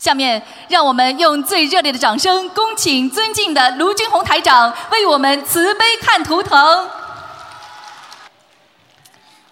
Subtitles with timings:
[0.00, 6.88] 下面，让我们用最热烈的掌声，恭请尊敬的卢军红台长为我们慈悲看图腾。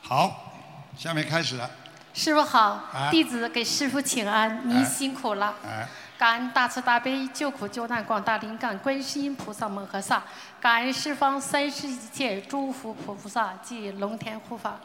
[0.00, 0.54] 好，
[0.96, 1.71] 下面开始了。
[2.14, 5.54] 师傅好哎，弟子给师傅请安，您哎辛苦了。
[5.66, 10.22] 哎，感恩大慈大悲救苦救难广大灵感观世音菩萨摩诃萨，
[10.58, 14.80] 感恩十方三世一切诸佛菩萨及龙天护法。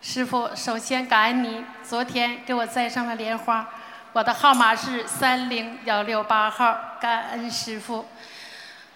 [0.00, 3.68] 师傅，首先感恩您昨天给我栽上了莲花，
[4.12, 8.04] 我的号码是三零幺六八号，感恩师傅。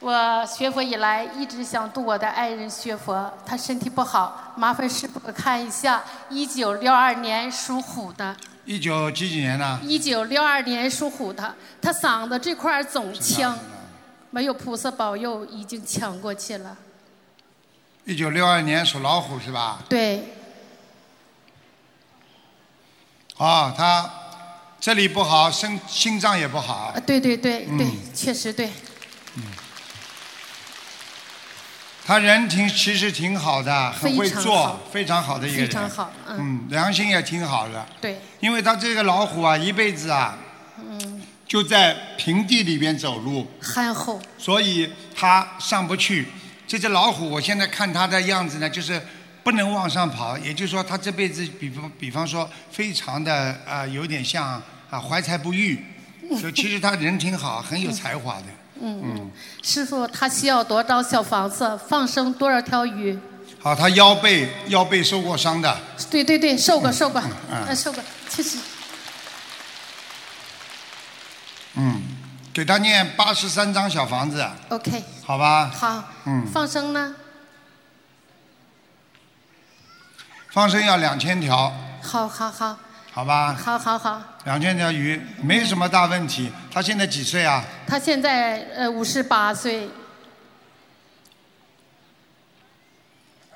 [0.00, 8.34] 我学佛以来一直想度我的爱人学佛，他身体不好，麻烦师傅看一下，一九六二年属虎的。
[8.64, 9.78] 一九几几年呢？
[9.82, 13.56] 一九六二年属虎的，他嗓子这块总呛，
[14.30, 16.76] 没有菩萨保佑，已经呛过去了。
[18.04, 19.78] 一九六二年属老虎是吧？
[19.88, 20.34] 对，
[23.36, 24.10] 哦，他
[24.82, 27.00] 这里不好，心心脏也不好啊，。
[27.06, 28.66] 对对对对，嗯确实对。
[29.36, 29.42] 嗯
[32.04, 35.66] 他人挺其实挺好的，很会非常做好，非常好的一个人。
[35.68, 37.86] 非常好嗯嗯，良心也挺好的。
[38.00, 40.36] 对，因为他这个老虎啊，一辈子啊
[40.78, 46.26] 嗯，就在平地里边走路，憨厚，所以他上不去。
[46.66, 49.00] 这只老虎，我现在看它的样子呢，就是
[49.44, 53.32] 不能往上跑，也就是说，它这辈子，比方比方说，非常的
[53.64, 54.60] 啊、呃有点像
[54.92, 55.82] 啊怀才不遇。
[56.40, 58.44] 就其实他人挺好，很有才华的。
[58.80, 59.30] 嗯嗯。
[59.62, 61.78] 师傅，他需要多少小房子？
[61.88, 63.18] 放生多少条鱼？
[63.58, 65.78] 好，他腰背腰背受过伤的，
[66.10, 68.58] 对对对，受过受过，嗯呃受过，确实。
[71.74, 72.02] 嗯，
[72.52, 75.70] 给他念八十三张小房子，OK，好吧？
[75.74, 76.04] 好。
[76.26, 77.14] 嗯放生呢？
[80.50, 82.78] 放生要两千条，好好好，
[83.14, 83.54] 好吧？
[83.54, 84.22] 好好好。
[84.44, 86.50] 两千条鱼没什么大问题。
[86.72, 87.62] 他现在几岁啊？
[87.86, 89.88] 他现在呃五十八岁，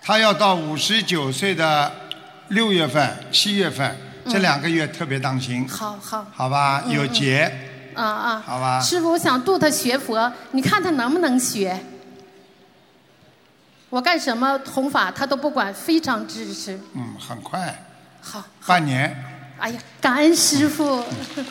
[0.03, 1.91] 他要到五十九岁的
[2.49, 3.97] 六月份、七月份
[4.29, 6.27] 这两个月特别当心，嗯好好。
[6.35, 6.83] 好吧？
[6.85, 7.51] 嗯有节，
[7.95, 8.43] 啊啊。
[8.47, 8.79] 好吧？
[8.81, 11.81] 师傅，我想度他学佛，你看他能不能学？
[13.89, 16.79] 我干什么弘法他都不管，非常支持。
[16.93, 17.83] 嗯，很快，
[18.21, 19.33] 好，半年。
[19.59, 21.03] 哎呀，感恩师傅，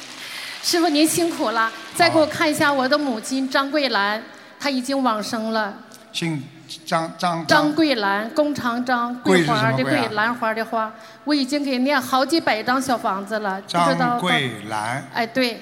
[0.61, 1.71] 师傅您辛苦了。
[1.95, 4.21] 再给我看一下我的母亲张桂兰，
[4.59, 5.73] 她已经往生了。
[6.13, 6.43] 姓
[6.85, 10.93] 张张张桂兰，弓长张，桂花的桂兰花的花。
[11.23, 14.19] 我已经给念好几百张小房子了，不知道张。
[14.19, 15.59] 桂兰，哎，对，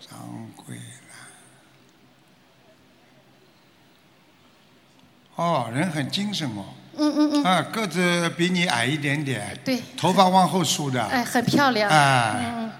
[0.00, 0.16] 张
[0.54, 0.76] 桂
[5.36, 5.44] 兰。
[5.44, 6.64] 哦，人很精神哦。
[6.98, 7.44] 嗯嗯嗯。
[7.44, 9.58] 啊，个子比你矮一点点。
[9.64, 9.82] 对。
[9.96, 11.02] 头发往后梳的。
[11.04, 11.90] 哎，很漂亮。
[11.90, 12.70] 哎嗯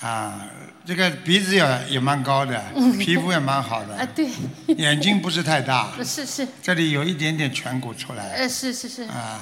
[0.00, 0.46] 啊，
[0.84, 3.94] 这个鼻子也也蛮高的，嗯皮肤也蛮好的。
[4.02, 4.28] 啊，对。
[4.76, 8.30] 眼睛不是太大， 是是，这里有一点点颧骨出来。
[8.30, 9.02] 呃，是是是。
[9.04, 9.38] 啊，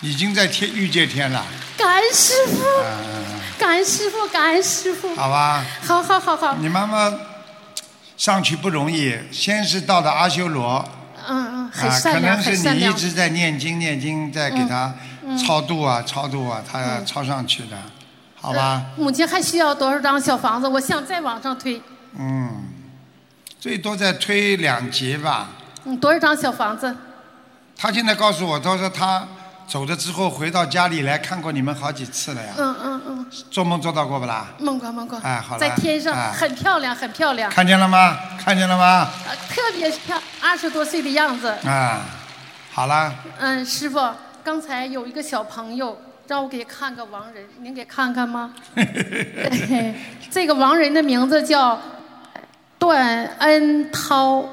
[0.00, 1.46] 已经在天遇见天了。
[1.76, 5.14] 感恩师傅，嗯，感恩师傅，感恩师傅。
[5.14, 5.64] 好吧。
[5.82, 6.56] 好好好好。
[6.56, 7.12] 你妈妈
[8.16, 10.84] 上去不容易，先是到的阿修罗。
[11.30, 12.74] 嗯嗯，很啊，可善良，能是。
[12.74, 14.92] 你一直在念经念经，在给他
[15.38, 17.76] 超度啊超度啊，他超上去的，
[18.40, 18.82] 好吧？
[18.96, 20.66] 母亲还需要多少张小房子？
[20.66, 21.80] 我想再往上推。
[22.18, 22.64] 嗯，
[23.60, 25.50] 最多再推两节吧。
[25.84, 26.94] 嗯，多少张小房子？
[27.76, 29.26] 他现在告诉我，他说他
[29.70, 32.52] 走了之后回到家里来看过你们好几次了呀。
[32.58, 34.48] 嗯嗯嗯，做梦做到过不啦？
[34.58, 35.16] 梦过梦过。
[35.22, 37.48] 哎好了在天上哎很漂亮，很漂亮。
[37.48, 38.18] 看见了吗？
[38.36, 39.08] 看见了吗？
[39.28, 41.46] 呃特别漂，二十多岁的样子。
[41.64, 42.00] 啊，
[42.72, 44.00] 好了，嗯，师傅，
[44.42, 48.52] 刚才有一个小朋友让我给看个亡人，您给看看吗？
[50.32, 51.80] 这个亡人的名字叫
[52.76, 54.44] 段恩涛，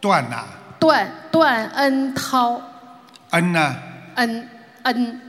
[0.00, 0.44] 段呐，
[0.80, 2.62] 段段恩涛，
[3.32, 3.76] 恩呢？
[4.18, 4.48] 恩
[4.82, 5.20] 恩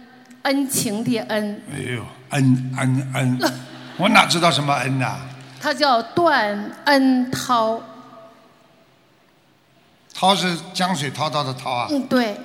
[0.42, 3.40] 恩情的恩，哎呦，恩恩恩，
[3.98, 5.18] 我哪知道什么恩呐？
[5.62, 7.81] 他叫段恩涛。
[10.13, 12.36] 涛是江水滔滔的涛啊，嗯，对，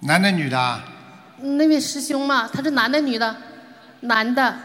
[0.00, 0.82] 男的女的啊？
[1.40, 3.36] 那位师兄嘛，他是男的女的？
[4.00, 4.56] 男的。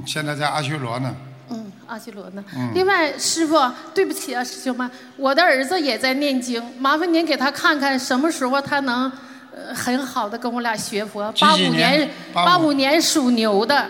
[0.00, 1.14] 嗯，现在在阿修罗呢。
[1.52, 2.44] 嗯，阿修罗呢？
[2.54, 3.58] 嗯另外，师傅，
[3.92, 9.10] 对不起啊，师兄们，我的儿子也在念经，麻烦您给他看看什么时候他能
[9.52, 11.32] 呃很好的跟我俩学佛。
[11.32, 13.88] 八五年85八五年属牛的，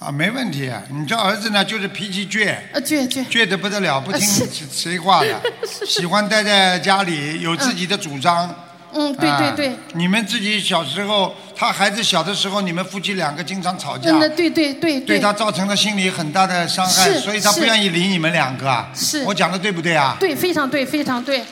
[0.00, 0.72] 啊，没问题。
[0.90, 5.40] 你这儿子呢，就是脾气倔，呃，倔倔，倔得不得了，不听谁谁话的，
[5.86, 8.52] 喜欢待在家里，有自己的主张。
[8.92, 18.86] 嗯，对对对啊，你们自己小时候，他孩子小的时候，你们夫妻两个经常吵架，嗯，对对对对对他造成了心理很大的伤害，是所以他不愿意理你们两个。
[18.94, 20.16] 是我讲的对不对啊？
[20.18, 21.44] 对，非常对，非常对。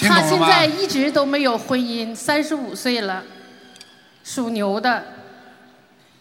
[0.00, 3.22] 他现在一直都没有婚姻，三十五岁了，
[4.24, 5.02] 属牛的，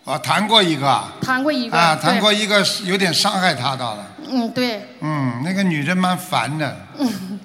[0.05, 4.07] 啊谈过一个，谈过一个，啊，谈过一个有点伤害他到了。
[4.29, 6.77] 嗯，对，嗯，那个女人蛮烦的。
[6.99, 7.39] 嗯，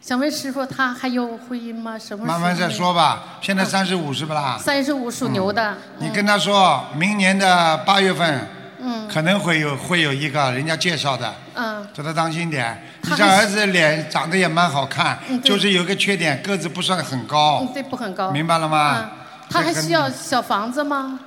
[0.00, 1.98] 想问师傅，他还有婚姻吗？
[1.98, 2.38] 什么时候？
[2.38, 2.68] 慢慢再。
[2.68, 3.38] 说吧。
[3.40, 4.58] 现在三十五是不啦？
[4.60, 8.46] 三十五属牛的，你跟他说，明年的八月份
[8.80, 12.82] 嗯可能会有会有一个人家介绍的，嗯叫他当心点。
[13.02, 18.30] 你他还这儿子脸长得也蛮好看嗯，就是有个缺点，个子不算很高嗯，，对，不很高。
[18.30, 19.10] 明白了吗嗯？，
[19.48, 21.18] 他还需要小房子吗？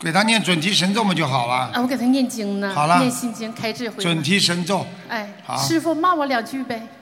[0.00, 1.54] 给他念准提神咒嘛就好了。
[1.54, 4.02] 啊，我给他念经呢，好了念心经开智慧。
[4.02, 6.88] 准提神咒，哎好，师傅骂我两句呗。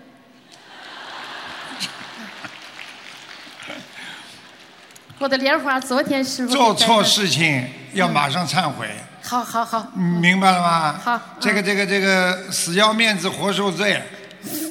[5.19, 8.89] 我的莲花，昨天师傅做错事情要马上忏悔。
[9.23, 11.01] 好好好，明白了吗？
[11.01, 14.03] 好这个这个这个死要面子活受罪，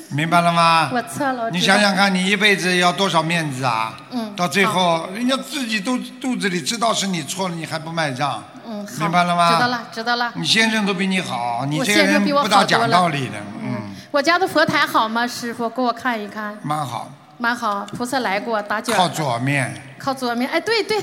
[0.09, 0.89] 明白了吗？
[0.93, 1.49] 我错了。
[1.51, 3.97] 你想想看，你一辈子要多少面子啊？
[4.11, 8.43] 嗯到最后，人家自己都肚子里知道是你错了，你还不卖账？
[8.65, 10.31] 嗯，明白了吗知道了，知道了。
[10.35, 13.33] 你先生都比你好，你这个人先生比我不大讲道理的，
[13.63, 15.25] 嗯，我家的佛台好吗？
[15.27, 17.85] 师傅，给我看一看，蛮好，蛮好。
[17.97, 19.81] 菩萨来过，打卷靠左面。
[19.97, 20.47] 靠左面。
[20.49, 20.99] 哎，对对，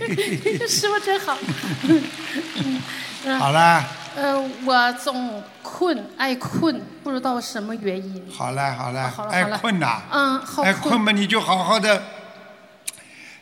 [0.66, 1.36] 师傅真好。
[3.26, 3.82] 嗯好了，
[4.16, 8.24] 呃，我总困，爱困，不知道什么原因。
[8.32, 9.00] 好嘞，好嘞
[9.30, 12.00] 爱困呐，嗯，好爱困嘛，你就好好的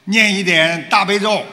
[0.04, 1.44] 念一点大悲咒，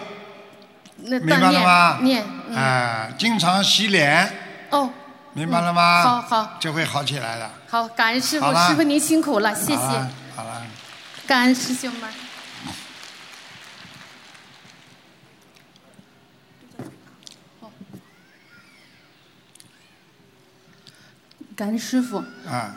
[0.98, 1.98] 那明白了吗？
[2.02, 4.32] 念，嗯，啊，经常洗脸，
[4.70, 4.90] 哦，
[5.34, 6.02] 明白了吗？
[6.02, 7.52] 好好就会好起来了。
[7.70, 10.62] 好，感恩师傅师傅您辛苦了，谢谢好了，，好了，
[11.28, 12.10] 感恩师兄们。
[21.60, 22.74] 感恩师傅，啊。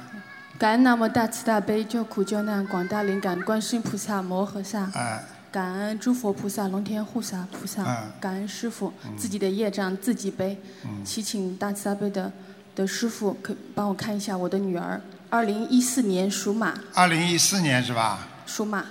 [0.58, 8.10] 感恩南无大慈大悲救苦救难广大灵感观世音菩萨摩诃萨，啊，感恩诸佛菩萨、龙天护法菩萨，啊。
[8.20, 10.60] 感恩师傅，自己的业障自己背。
[11.04, 12.32] 祈请大慈大悲的
[12.74, 15.00] 的师傅，可帮我看一下我的女儿，
[15.30, 18.26] 二零一四年属马，二零一四年是吧？
[18.46, 18.84] 属马，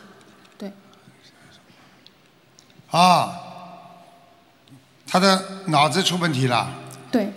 [0.58, 0.72] 对，
[2.92, 3.38] 啊，
[5.06, 6.70] 他的脑子出问题了，
[7.12, 7.34] 对，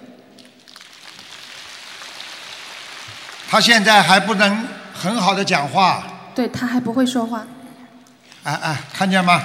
[3.55, 6.03] 他现在还不能很好的讲话，
[6.35, 7.47] 对，他还不会说话，
[8.43, 9.41] 哎哎，看见吗？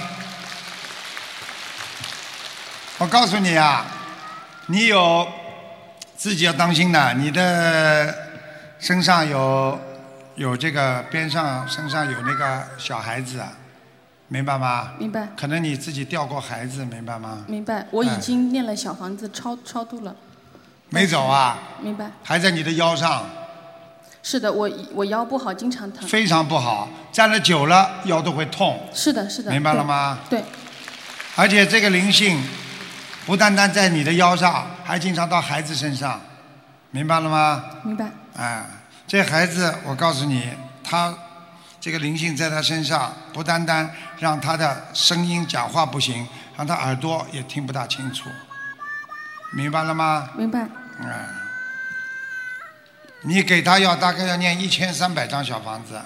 [2.98, 3.86] 我告诉你啊，
[4.66, 5.28] 你有
[6.16, 8.12] 自己要当心的，你的
[8.80, 9.78] 身上有
[10.34, 13.52] 有这个边上身上有那个小孩子，啊，
[14.26, 14.90] 明白吗？
[14.98, 17.44] 明白，可能你自己掉过孩子，明白吗？
[17.46, 18.16] 明白，我已哎。
[18.16, 20.12] 经念了小房子超超度了，
[20.88, 23.24] 没走啊，明白，还在你的腰上，
[24.22, 29.82] 是的，我我腰不好，经常疼，非常不好，站了久了腰都会痛，是的，是的，明白了？
[29.82, 30.18] 吗？
[30.28, 30.44] 对，
[31.36, 32.42] 而且这个灵性
[33.24, 36.20] 不单单在你的腰上，还经常到孩子身上，
[36.90, 37.64] 明白了吗？
[37.82, 38.64] 明白，哎，
[39.06, 40.50] 这孩子，我告诉你，
[40.84, 41.14] 他
[41.80, 48.28] 这个灵性在他身上，不单单让他的声音讲话不行，让他耳朵也听不大清楚，
[49.52, 50.28] 明白了吗？
[50.36, 50.68] 明白，
[51.02, 51.26] 哎，
[53.22, 56.00] 你给他要大概要念一千三百张小房子，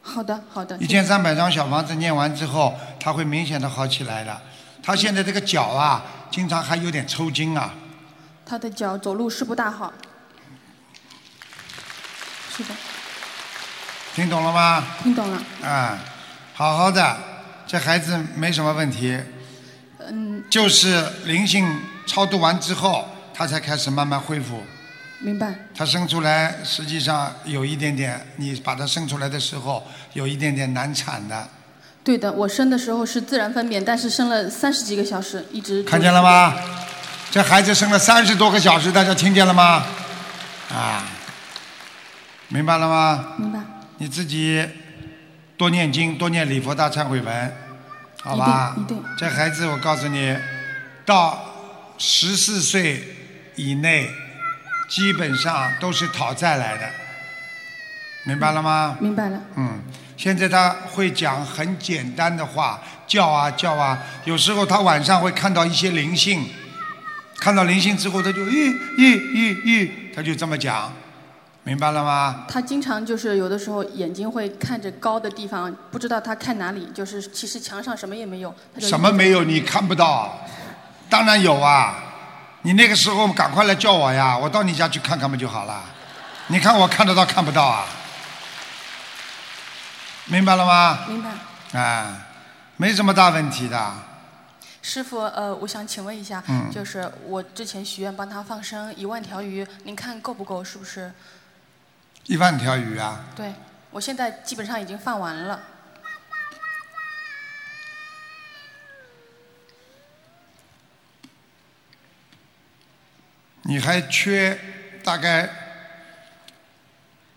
[0.00, 4.40] 好的，好的，一千三百张小房子念完之后，他会明显的好起来的。
[4.82, 7.72] 他现在这个脚啊，经常还有点抽筋啊，
[8.46, 9.92] 他的脚走路是不大好。
[12.54, 12.70] 是的，
[14.14, 14.84] 听懂了吗？
[15.02, 15.42] 听懂了。
[15.62, 15.98] 啊，
[16.54, 17.16] 好好的，
[17.66, 19.18] 这孩子没什么问题，
[19.98, 24.62] 嗯，就是灵性超度完之后，他才开始慢慢恢复。
[25.22, 25.54] 明白。
[25.74, 31.48] 他生出来实际上有一点点，你把他生出来的时候有一点点难产的，
[32.04, 35.82] 对的，我生的时候是自然分娩，但是生了三十几个小时，一直。
[35.84, 36.22] 看见了？
[36.22, 36.54] 吗？
[37.30, 39.84] 这孩子生了三十多个小时，大家听见了吗？
[40.70, 41.04] 啊，
[42.48, 43.34] 明白了吗？
[43.38, 43.60] 明白。
[43.98, 44.66] 你自己
[45.56, 47.52] 多念经，多念礼佛大忏悔文，
[48.22, 48.74] 好吧？
[48.76, 50.36] 一定一定这孩子，我告诉你，
[51.06, 51.40] 到
[51.96, 53.02] 十四岁
[53.54, 54.10] 以内，
[54.92, 56.86] 基本上都是讨债来的，
[58.24, 58.94] 明白了吗？
[59.00, 59.40] 明白了。
[59.56, 59.80] 嗯，
[60.18, 63.98] 现在他会讲很简单的话，叫啊叫啊。
[64.26, 66.46] 有时候他晚上会看到一些灵性，
[67.38, 70.92] 看到灵性之后，他就咦咦咦咦，他就这么讲，
[71.62, 72.44] 明白了吗？
[72.46, 78.54] 他经常就是有的时候眼睛会看着高的地方，不知道他看哪里，就是其实墙上什么也没有。
[78.78, 79.42] 什么没有？
[79.42, 80.38] 你看不到？
[81.08, 82.11] 当然有啊！
[82.62, 85.82] 你那个时候赶快来叫我呀，我到你家去看看不就好了？
[86.46, 87.86] 你看我看得到看不到啊？
[90.26, 91.04] 明白了吗？
[91.08, 91.30] 明白。
[91.80, 92.26] 啊，
[92.76, 93.92] 没什么大问题的。
[94.80, 100.62] 师傅，呃，我想请问一下，嗯就是我之前许愿帮他放生一万条鱼，您看够不够？
[100.62, 101.12] 是不是？
[102.26, 103.52] 一万条鱼啊，对，
[103.90, 105.60] 我现在基本上已经放完了。
[113.62, 114.58] 你还缺
[115.04, 115.48] 大概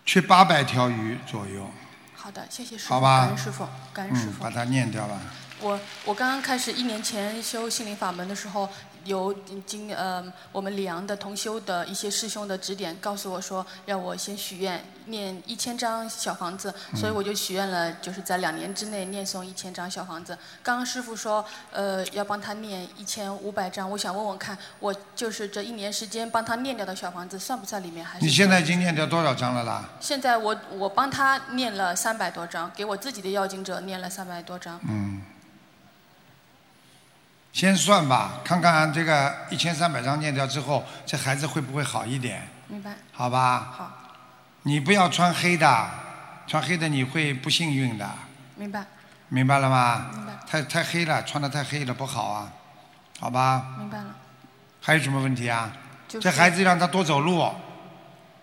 [0.04, 1.70] 缺八百条鱼左右，
[2.14, 4.42] 好的，谢谢师傅，好吧感恩师傅，感恩师嗯，傅。
[4.42, 5.20] 把它念掉吧。
[5.60, 8.68] 我我刚刚开始一年前修心灵法门的时候，
[9.06, 9.34] 有
[9.64, 10.22] 经呃
[10.52, 20.36] 我们里昂的同修的一些师兄的指点，告诉我说让我先许愿念一千张小房子，所以我就许愿了，就是在两年之内念诵一千张小房子。
[20.62, 28.04] 刚刚师傅说呃要帮他念一千五百张，我想问问看，我就是这一年时间帮他念掉的小房子算不算里面？
[28.04, 29.84] 还是你现在已经念掉多少张了啦？
[30.00, 34.80] 现在我我帮他念了三百多张，给我自己的要经者念了三百多张。
[34.88, 35.22] 嗯，
[37.56, 42.46] 先算吧，看看这个一千三百张念掉之后，这孩子会不会好一点？
[42.68, 42.94] 明白？
[43.10, 43.72] 好吧？
[43.74, 43.90] 好，
[44.64, 45.90] 你不要穿黑的，
[46.46, 48.06] 穿黑的你会不幸运的，
[48.56, 48.84] 明白，
[49.30, 50.10] 明白了吗？
[50.12, 52.52] 明白，太太黑了，穿的太黑了不好啊，
[53.18, 53.64] 好吧？
[53.78, 54.14] 明白了。
[54.82, 55.72] 还有什么问题啊？
[56.06, 57.50] 就是这孩子让他多走路，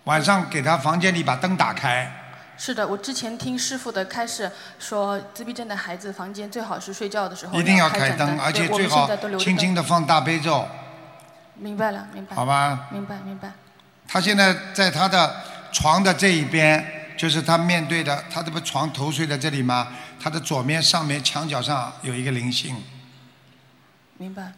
[0.05, 2.11] 晚上给他房间里把灯打开，
[2.57, 10.67] 是的，我之前听师傅的开示说，自闭症的孩子房间最好是睡觉的时候一定要开开灯，而且最好轻轻的放大悲咒，
[11.55, 12.35] 明白了，明白。
[12.35, 12.87] 好吧？
[12.91, 13.51] 明白，明白。
[14.07, 15.35] 他现在在他的
[15.71, 16.85] 床的这一边，
[17.17, 19.87] 就是他面对的，他这不床头睡在这里吗？
[20.21, 22.81] 他的左面上面墙角上有一个灵性，
[24.17, 24.53] 明白。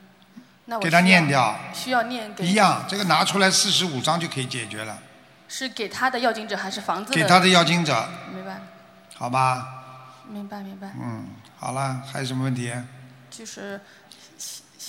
[0.65, 4.97] 那我给他念掉，需要念给一样，这个拿出来四十五张就可以解决了，
[5.57, 7.15] 是给他的要经者还是房子的？
[7.15, 8.59] 给他的要经者，明白，
[9.15, 10.19] 好吧？
[10.27, 10.91] 明白，明白。
[11.01, 12.73] 嗯，好了，还有什么问题？
[13.31, 13.79] 就是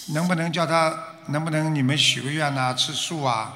[0.09, 0.93] 能不能叫他？
[1.29, 3.55] 能不能你们许个愿呐、吃素啊？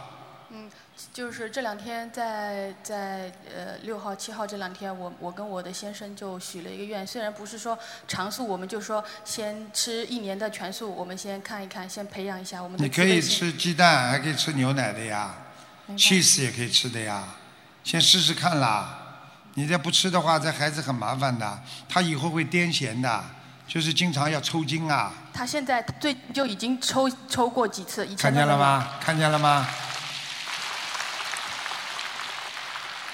[0.51, 0.71] 嗯
[1.13, 7.77] 就是这两天在在呃六号七号这两天，我我跟我的先生就许了一个愿，虽然不是说
[8.07, 15.35] 长素，我们就说先吃一年的全素，我们先看一看，先培养一下我们的你可以吃鸡蛋，还可以吃牛奶的呀
[15.97, 17.25] ，cheese 也可以吃的呀，
[17.85, 18.97] 先试试看啦。
[19.55, 23.25] 你再不吃的话，这孩子很麻烦的，他以后会癫痫的，
[23.67, 28.57] 就是经常要抽筋啊，他现在最就已经抽抽过几次，以前看见了？
[28.57, 28.89] 吗？
[29.01, 29.67] 看见了吗？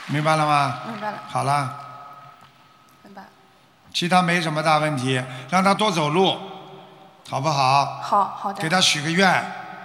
[0.09, 0.81] 明白了吗？
[0.89, 1.81] 明白了，好了，
[3.03, 3.25] 明白。
[3.93, 6.39] 其他没什么大问题，让他多走路，
[7.29, 8.01] 好不好？
[8.03, 8.63] 好好的。
[8.63, 9.29] 给他许个愿，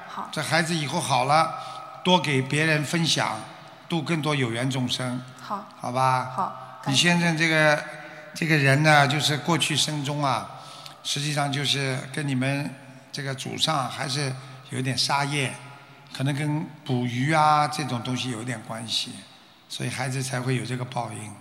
[0.08, 1.56] 好，这孩子以后好了，
[2.04, 3.40] 多给别人分享，
[3.88, 6.32] 度更多有缘众生，好，好吧？
[6.36, 6.58] 好。
[6.88, 7.84] 你先生这个
[8.34, 10.50] 这个人呢，就是过去生中啊，
[11.04, 12.74] 实际上就是跟你们
[13.12, 14.34] 这个祖上还是
[14.72, 15.54] 有点杀业，
[16.12, 19.12] 可能跟捕鱼啊这种东西有点关系，
[19.70, 21.32] 所以孩子才会有这个报应，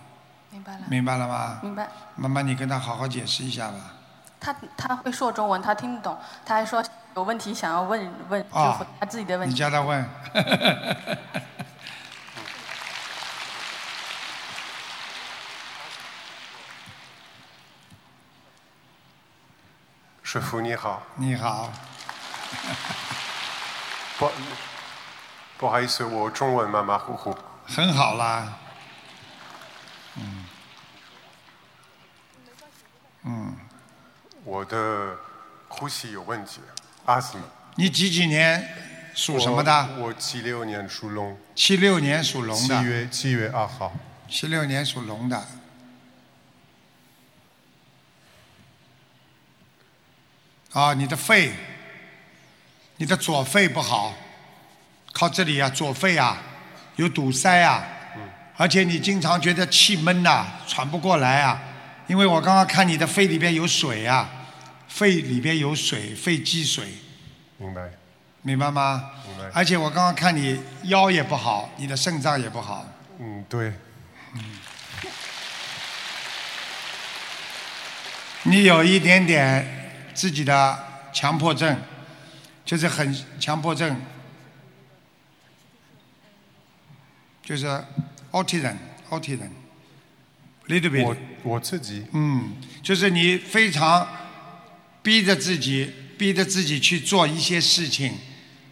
[0.51, 0.79] 明白了。
[0.87, 1.59] 明白了吗？
[1.63, 1.87] 明白。
[2.15, 3.77] 妈妈，你跟他好好解释一下吧。
[4.39, 6.15] 他他会说中文，他听得懂，
[6.45, 6.83] 他还说
[7.15, 9.59] 有问题想要问问师啊傅他自己的问题你题。
[9.59, 10.09] 叫他问。
[20.23, 21.69] 师傅你好，你好，
[24.17, 24.31] 不
[25.57, 27.37] 不好意思，我中文马马虎虎。
[27.67, 28.53] 很好啦。
[33.23, 33.57] 嗯，
[34.45, 35.17] 我的
[35.67, 36.61] 呼吸有问题
[37.05, 37.41] ，asthma。
[37.75, 38.67] 你几几年
[39.13, 39.89] 属什么的？
[39.97, 42.83] 我我七六年属龙，七六年属龙的七的。
[42.83, 43.93] 月七月二号。
[44.29, 45.45] 七六年属龙的。
[50.73, 51.51] 啊，你的肺，
[52.95, 54.13] 你的左肺不好，
[55.11, 56.41] 靠这里啊，左肺啊
[56.95, 57.83] 有堵塞啊，
[58.55, 61.61] 而且你经常觉得气闷呐、喘不过来啊，
[62.07, 64.29] 因为我刚刚看你的肺里边有水啊，
[64.91, 66.85] 肺里边有水，肺积水，
[67.57, 67.89] 明白。
[68.43, 69.11] 明白吗？
[69.27, 72.85] 明白而且我刚刚看你腰也不好，你的肾脏也不好，
[73.19, 73.73] 嗯，对。
[74.33, 74.43] 嗯
[78.43, 80.83] 你有一点点自己的
[81.13, 81.79] 强迫症，
[82.65, 83.95] 就是很强迫症，
[87.43, 87.67] 就是
[88.31, 91.05] autism，autism，little bit。
[91.05, 94.07] 我我自己嗯，就是你非常
[95.03, 98.13] 逼着自己，逼着自己去做一些事情，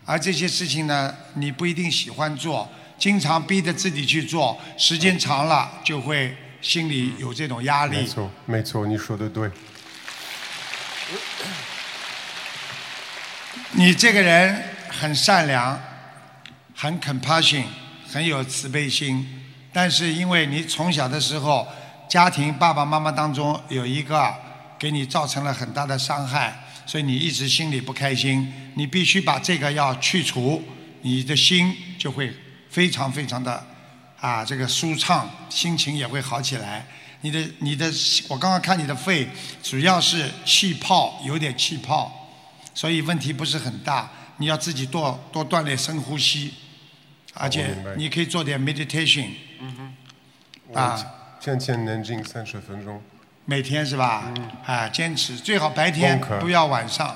[0.06, 7.98] 而这些事情呢，你不一定喜欢做，经常逼着自己去做，时间长了就会心里有这种压力。
[7.98, 9.50] 没错没错，你说的对。
[13.72, 15.80] 你这个人很善良，
[16.76, 17.64] 很 compassion，
[18.08, 19.28] 很有慈悲心，
[19.72, 21.68] 但是因为你从小的时候，
[22.10, 24.34] 家庭爸爸妈妈当中有一个
[24.80, 28.52] 给你造成了很大的伤害，所以你一直心里不开心。
[28.76, 30.64] 你必须把这个要去除，
[31.02, 32.34] 你的心就会
[32.70, 33.68] 非常非常的
[34.20, 36.88] 啊这个舒畅，心情也会好起来。
[37.22, 37.92] 你的你的，
[38.30, 39.28] 我刚刚看你的肺
[39.62, 42.16] 主要是气泡，有点气泡。
[42.74, 46.54] 所以问题不是很大，你要自己多多锻炼深呼吸，
[47.34, 49.28] 而且你可以做点 meditation，
[49.60, 51.06] 嗯哼啊
[51.42, 53.02] 天天能静三十分钟。
[53.50, 54.32] 每天是吧？
[54.64, 57.16] 啊，坚持，最好白天不要晚上，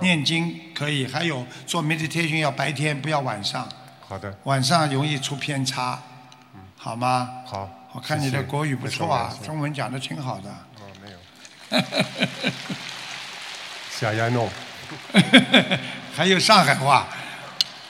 [0.00, 3.68] 念经可以，还有做 meditation 要白天不要晚上，
[4.08, 5.98] 好的，晚上容易出偏差，
[6.78, 7.28] 好吗？
[7.44, 7.68] 好。
[7.92, 10.48] 我看你的国语不错啊中文讲的挺好的。
[10.50, 11.18] 哦，没有。
[13.92, 14.48] 小丫弄，
[16.16, 17.06] 还有上海话，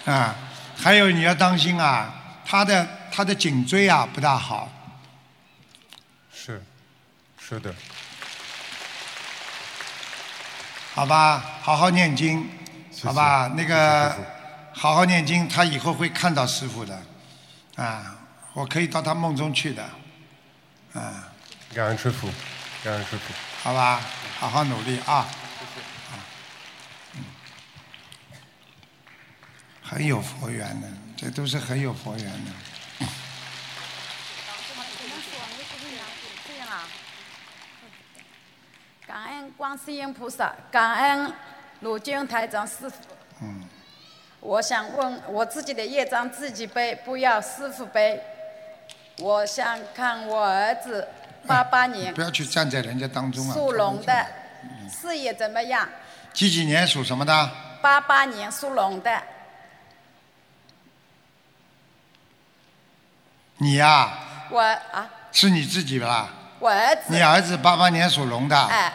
[0.05, 0.35] 啊，
[0.77, 2.13] 还有你要当心啊，
[2.45, 4.74] 他的他的颈椎啊不大好，是，
[7.47, 7.75] 是的，
[10.95, 12.49] 好吧，好好念经，
[12.91, 14.17] 谢好吧，那个
[14.73, 17.03] 好好念经，他以后会看到师傅的，
[17.77, 18.17] 啊，
[18.55, 19.83] 我可以到他梦中去的，
[20.95, 21.29] 啊，
[21.75, 22.29] 感恩师傅，
[22.83, 23.35] 感恩师傅。
[23.63, 24.01] 好吧，
[24.39, 25.29] 好好努力啊，
[29.83, 32.51] 很有佛缘的，这都是很有佛缘的。
[36.47, 36.89] 这样啊，
[39.15, 41.33] 感恩观世音菩萨，感恩
[41.83, 42.97] 鲁军台长师傅。
[43.41, 43.65] 嗯。
[44.41, 48.21] 我想问我自己的业障自己背，不要师傅背。
[49.19, 51.07] 我想看我儿子
[51.47, 53.55] 八八年不要去站在人家当中啊。
[53.55, 54.27] 属龙的，
[54.91, 55.89] 事业怎么样？
[56.33, 57.51] 几几年属什么的？
[57.81, 59.23] 八八年属龙的，
[63.59, 64.19] 你呀、
[64.51, 66.31] 我啊，是你自己吧？
[66.59, 67.03] 我儿子。
[67.07, 68.93] 你儿子八八年属龙的，哎，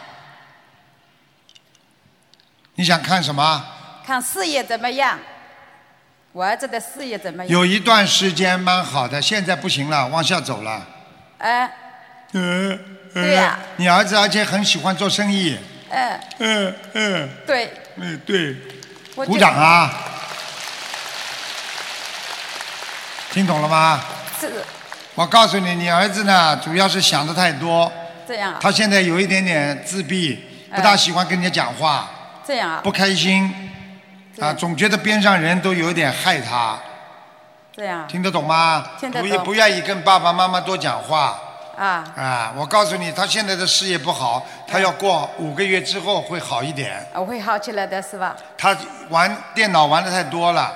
[2.80, 3.62] 你想看什么？
[4.06, 5.18] 看事业怎么样？
[6.32, 7.52] 我儿子的事业怎么样？
[7.52, 10.82] 有一段时间蛮好的，现在不行了，往下走了。
[11.36, 11.70] 哎，
[12.32, 12.70] 嗯、
[13.12, 15.58] 呃，对呀你儿子而且很喜欢做生意。
[15.90, 18.56] 嗯，嗯嗯对，嗯，对，
[19.14, 19.54] 我鼓掌！
[19.54, 19.92] 啊！
[23.30, 24.00] 听懂了吗？
[24.40, 24.64] 是
[25.14, 27.92] 我告诉你，你儿子呢，主要是想的太多，
[28.26, 30.42] 这样啊，他现在有一点点自闭，
[30.74, 32.08] 不大喜欢跟人家讲话，
[32.50, 32.80] 这样啊。
[32.82, 33.48] 不，开心，
[34.40, 36.76] 啊，总觉得边上人都有点害他，
[37.70, 38.84] 这样听得懂吗？
[38.98, 39.30] 听得懂。
[39.38, 41.38] 不不愿意跟爸爸妈妈多讲话。
[41.78, 47.00] 啊，啊，我告诉你，他现在的事业不好，他要过五个月之后会好一点。
[47.14, 48.34] 我会好起来的是吧？
[48.58, 48.76] 他
[49.10, 50.72] 玩电脑玩的太多了，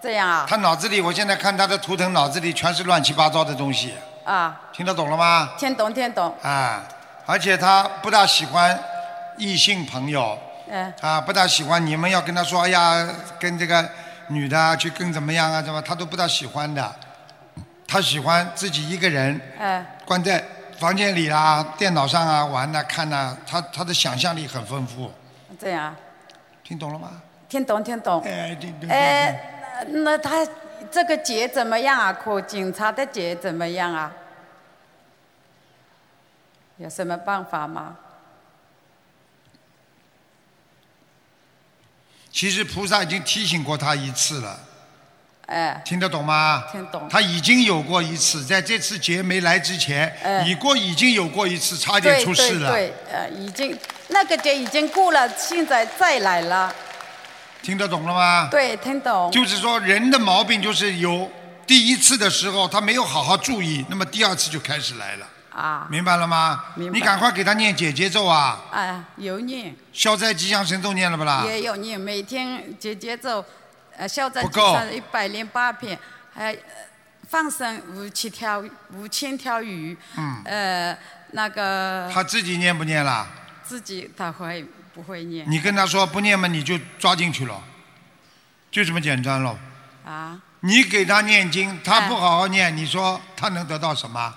[0.00, 5.50] 这样啊，他脑子里，我现在看他的图腾，脑子里全是乱七八糟的东西，啊，听得懂了吗？
[5.58, 6.82] 听懂听懂，啊，
[7.26, 8.76] 而且他不大喜欢
[9.36, 10.36] 异性朋友，
[10.74, 13.08] 嗯，啊，不大喜欢你们要跟他说，哎呀，
[13.38, 13.88] 跟这个
[14.26, 16.96] 女的啊去跟怎么样啊，怎么，他都不大喜欢的。
[17.86, 20.42] 他喜欢自己一个人嗯，关在
[20.80, 25.12] 房间里啊、电脑上啊玩呐、看呐、他他的想象力很丰富，
[25.60, 25.96] 这样啊，
[26.64, 27.22] 听懂了吗？
[27.48, 28.20] 听懂听懂。
[28.24, 28.90] 哎，对对对。
[28.90, 30.44] 哎，那他
[30.90, 32.12] 这个节怎么样啊？
[32.12, 34.10] 可警察的节怎么样啊？
[36.78, 37.96] 有什么办法吗？
[42.34, 44.58] 其实菩萨已经提醒过他一次了，
[45.46, 46.64] 哎，听得懂吗？
[46.72, 52.72] 听懂他已经有过一次，在这次劫没来之前，哎已过已经有过一次，差点出事了。
[52.72, 56.74] 对对，呃，已经那个劫已经过了，现在再来了。
[57.62, 58.48] 听得懂了吗？
[58.50, 59.30] 对，听懂。
[59.30, 61.30] 就是说，人的毛病就是有
[61.64, 66.64] 第一次的时候他没有好好注意，那么第二次就开始来了，啊，明白了吗？
[66.74, 71.44] 明白你赶快给他念解结咒啊，啊，有念，消灾吉祥神咒念了不啦？
[71.46, 73.44] 也有念，每天姐姐咒，
[73.96, 75.96] 呃，消灾不够吉祥一百零八遍，
[76.34, 76.58] 还、呃
[77.26, 78.62] 放生五七条
[78.92, 80.98] 五千条鱼，嗯呃，
[81.32, 83.26] 那个他自己念不念啦？
[83.62, 85.50] 自己他会不会念？
[85.50, 87.60] 你跟他说不念嘛，你就抓进去了，
[88.70, 89.58] 就这么简单了。
[90.04, 94.34] 啊，你给他念经，他不好好念，你说他能得到什么？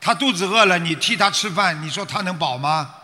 [0.00, 2.94] 他肚子饿了，你替他吃饭，你说他能饱吗？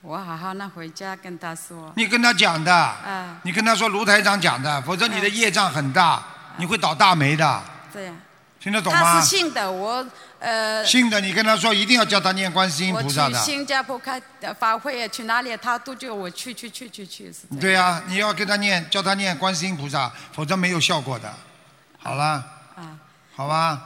[0.00, 1.92] 我好好那回家跟他说。
[1.96, 6.22] 你跟他讲的，啊，你跟他说卢台长讲的，否则你的业障很大，
[6.56, 7.62] 你会倒大霉的，
[7.92, 8.16] 这样。
[8.60, 9.26] 听得懂吗他吗是？
[9.26, 10.04] 信的，我
[10.40, 10.84] 呃。
[10.84, 13.38] 信的，你跟他说一定要叫他念观世音菩萨的。
[13.38, 17.32] 去新加坡开呃法会，去哪里他都叫我去去去去去。
[17.32, 21.32] 是对呀、你要跟他念，叫他念观世音菩萨，否则没有效果的。
[21.98, 22.44] 好了，
[22.76, 22.98] 啊
[23.36, 23.80] 好吧？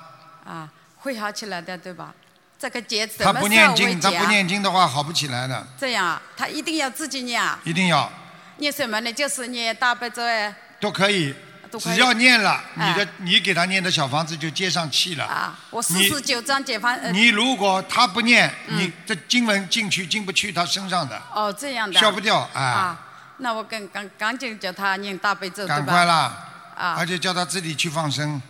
[0.46, 0.68] 啊，
[1.02, 2.14] 会好起来的，对吧？
[2.58, 7.58] 这个节怎他不念经，他不念经的话好不起来的，这样啊，他一定要自己念啊。
[7.64, 8.10] 一定要
[8.58, 9.12] 念什么呢？
[9.12, 10.54] 就是念大悲咒哎。
[10.78, 11.34] 都可以，
[11.80, 15.24] 只要念了，哎你的你给他念的小房子就接上气了。
[15.24, 17.10] 啊，我四十九章解放呃。
[17.10, 21.98] 你如果他不念，嗯你这经文进去进不去他身上的，哦，这样的。
[21.98, 23.00] 消不掉，哎，啊，
[23.38, 25.66] 那我赶赶赶紧叫他念大悲咒？
[25.66, 26.48] 赶快啦！
[26.76, 28.40] 啊而且叫他自己去放生，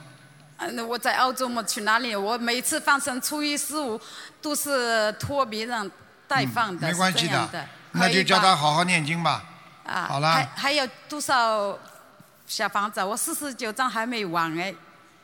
[0.62, 2.14] 啊那我在澳洲嘛，去哪里？
[2.14, 4.00] 我每次放生初一十五
[4.40, 5.90] 都是托别人
[6.28, 7.68] 代放的，嗯没关系的。
[7.90, 9.44] 那就叫他好好念经吧。
[9.84, 11.76] 啊，好了还还有多少
[12.46, 13.02] 小房子？
[13.02, 14.72] 我四十九张还没完哎，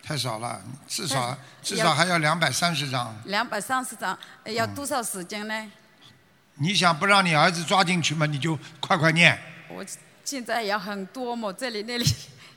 [0.03, 3.15] 太少了，至少至少还要两百三十张。
[3.27, 5.71] 两百三十张，呃要多少时间呢？
[6.55, 9.39] 你想不让你儿子抓进去嘛，你就快快念。
[9.69, 9.85] 我
[10.25, 12.05] 现在要很多嘛，这里那里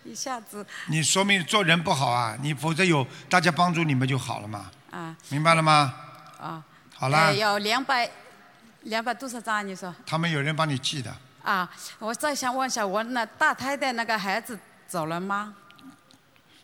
[0.06, 5.94] 一下子你说明做人不好啊，你否则有大家帮助你们就好了嘛，啊明白了吗？
[6.40, 6.64] 啊。
[6.94, 8.08] 好啦呃，要两百
[8.82, 9.68] 两百多少张？
[9.68, 9.92] 你说？
[10.06, 11.12] 他们有人帮你记的，
[11.44, 15.56] 啊，我再想问一下，我那大胎的那个孩子走了吗？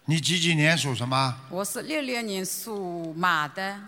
[0.06, 1.36] 你几几年属什么？
[1.50, 3.82] 我是六六年属马的，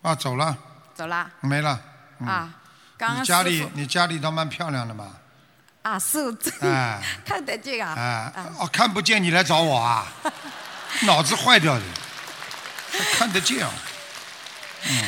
[0.00, 0.56] 啊，走了，
[0.94, 1.30] 走了。
[1.40, 1.78] 没了。
[2.20, 2.54] 嗯、啊，
[2.96, 5.14] 刚刚你家里你家里倒蛮漂亮的嘛，
[5.82, 6.32] 啊是
[7.24, 7.92] 看得见啊。
[7.92, 10.06] 啊，哦，看不见你来找我啊，
[11.02, 11.82] 脑子坏掉的，
[13.14, 13.70] 看得见啊。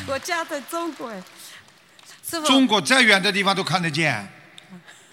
[0.06, 1.22] 我家在中国哎，
[2.28, 2.46] 师傅。
[2.46, 4.28] 中国再远的地方都看得见。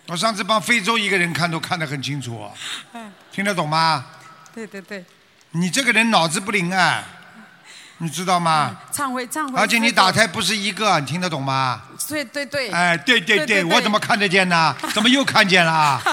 [0.08, 2.50] 我上次帮非洲一个人看都看得很清楚，
[2.94, 4.06] 嗯 听得懂吗？
[4.54, 5.06] 对对对，
[5.52, 7.04] 你这个人脑子不灵啊，
[8.00, 8.76] 你知道吗？
[8.92, 9.58] 忏悔忏悔。
[9.60, 11.84] 而且你打胎不是一个，你听得懂吗？
[12.08, 12.70] 对对对。
[12.72, 14.76] 哎，对对对对对我怎么看得见呢？
[14.94, 16.02] 怎么又看见了？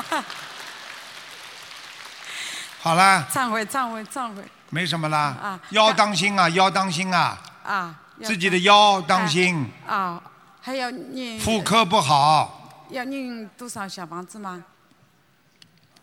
[2.81, 5.61] 好了，忏悔忏悔忏悔没什么啦啊。
[5.71, 7.95] 腰当心啊，腰当心啊，啊！
[8.23, 10.21] 自己的腰当心，啊，
[10.61, 14.63] 还要念妇科不好，要念多少小房子吗？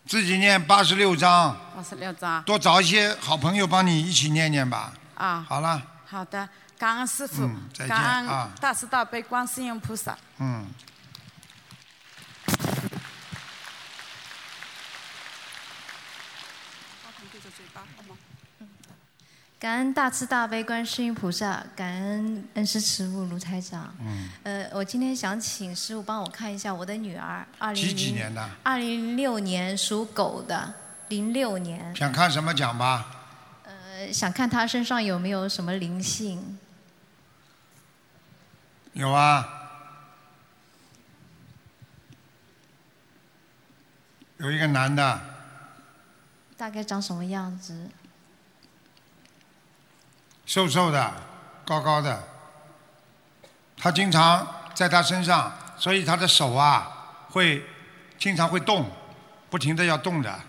[0.06, 4.94] 自己念八十六章，八十六章多找一些好朋友帮你一起念念吧。
[5.16, 5.46] 啊。
[5.50, 10.18] 好了，好的，感恩师傅嗯，再见感啊恩大慈大悲观世音菩萨。
[10.40, 10.68] 嗯。
[19.58, 23.96] 感恩大慈大悲观世音菩萨，感恩恩师慈父卢台长。
[24.00, 24.30] 嗯。
[24.44, 28.48] 呃，我今天想请师傅帮我看一下我的女儿，二零几几年的？
[28.62, 30.72] 二零零六年属狗的，
[31.08, 31.96] 零六年。
[31.96, 33.08] 想看什么奖吧？
[33.64, 36.60] 呃，想看她身上有没有什么灵性？
[38.96, 39.46] 有啊，
[44.38, 45.20] 有一个男的，
[46.56, 47.90] 大概长什么样子？
[50.46, 51.14] 瘦瘦的，
[51.66, 52.24] 高高的。
[53.76, 57.66] 他经常在他身上，所以他的手啊会
[58.18, 58.90] 经常会动，
[59.50, 60.40] 不停的要动的，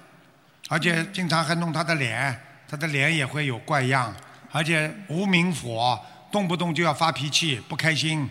[0.68, 4.14] 而且经常还弄他的脸，他的脸也会有怪样，
[4.52, 6.00] 而且无名火，
[6.36, 8.28] 动不动就要发脾气，不开心。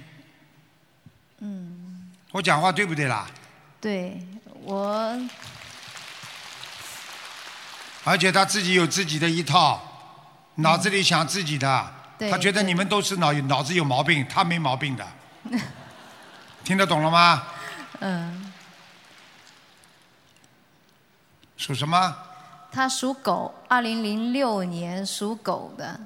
[1.39, 3.25] 嗯，我讲话对不对啦？
[3.81, 4.21] 对
[4.63, 5.19] 我
[8.03, 9.81] 而且他自己有自己的一套，
[10.57, 15.07] 脑子里想自己的，对他觉得你们都是脑脑子有毛病，他没毛病的，
[16.63, 17.41] 听得懂了吗？
[18.01, 18.53] 嗯，
[21.57, 22.15] 属什么？
[22.71, 25.99] 他属狗，二零零六年属狗的。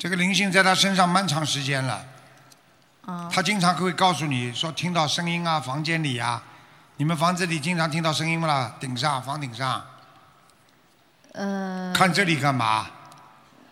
[0.00, 2.02] 这个灵性在他身上蛮长时间了，
[3.04, 6.42] 啊、他经常会告诉你说听到声音啊，房间里啊，
[6.96, 8.74] 你们房子里经常听到声音不啦？
[8.80, 9.84] 顶上房顶上，
[11.32, 12.86] 呃，看这里干嘛？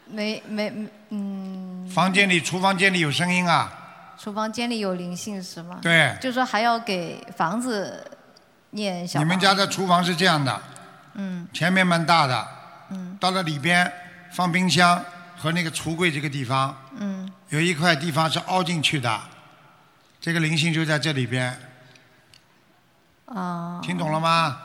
[0.04, 0.70] 没没
[1.08, 3.72] 嗯，房间里、厨房间里有声音啊？
[4.18, 5.78] 厨房间里有灵性是吗？
[5.80, 8.06] 对就说还要给房子
[8.72, 9.18] 念小。
[9.18, 10.60] 你们家的厨房是这样的，
[11.14, 12.46] 嗯前面蛮大的，
[12.90, 13.90] 嗯到了里边
[14.30, 15.02] 放冰箱
[15.38, 19.20] 和那个橱柜这个地方，嗯有一块地方是凹进去的，
[20.20, 21.58] 这个灵性就在这里边，
[23.26, 24.58] 啊、听懂了吗？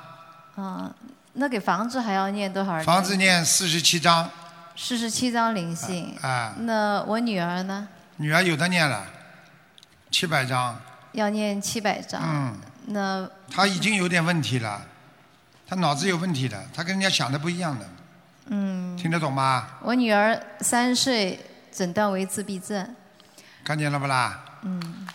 [0.56, 0.94] 啊、
[1.34, 2.82] 那给房子还要念多少？
[2.84, 4.30] 房子念四十七章，
[4.76, 6.18] 四十七章灵性。
[6.22, 7.88] 啊，那我女儿呢？
[8.18, 9.06] 女儿有的念了，
[10.12, 10.80] 七百章，
[11.14, 12.22] 要念七百章。
[12.24, 12.58] 嗯，
[12.88, 14.86] 那她已经有点问题了，
[15.68, 17.90] 她脑子有问题的，她跟人家想的不一样的，
[18.48, 19.68] 嗯，听得懂吗？
[19.82, 21.40] 我女儿三岁
[21.72, 22.96] 诊断为自闭症，
[23.64, 24.40] 看见了不啦？
[24.64, 25.08] 嗯，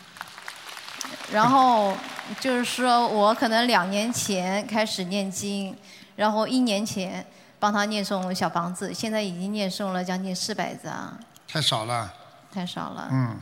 [1.33, 1.97] 然后
[2.41, 5.77] 就是说我可能两年前开始念经，
[6.17, 7.25] 然后一年前
[7.59, 12.12] 帮她念诵小房子，现在已经念诵了将近四百张，太少了，
[12.53, 13.09] 太少了。
[13.11, 13.37] 嗯，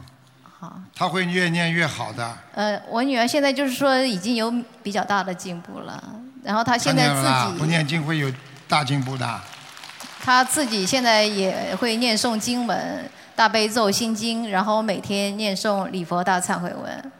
[0.59, 6.03] 好，她会越念越好的，呃，我女儿现在就是说已经有比较大的进步了，
[6.42, 8.33] 然后她现在自己不念经会有
[8.68, 9.40] 大进步的，
[10.22, 17.12] 他自己现在也会念诵经文、大悲咒、心经，然后每天念诵礼佛大忏悔文，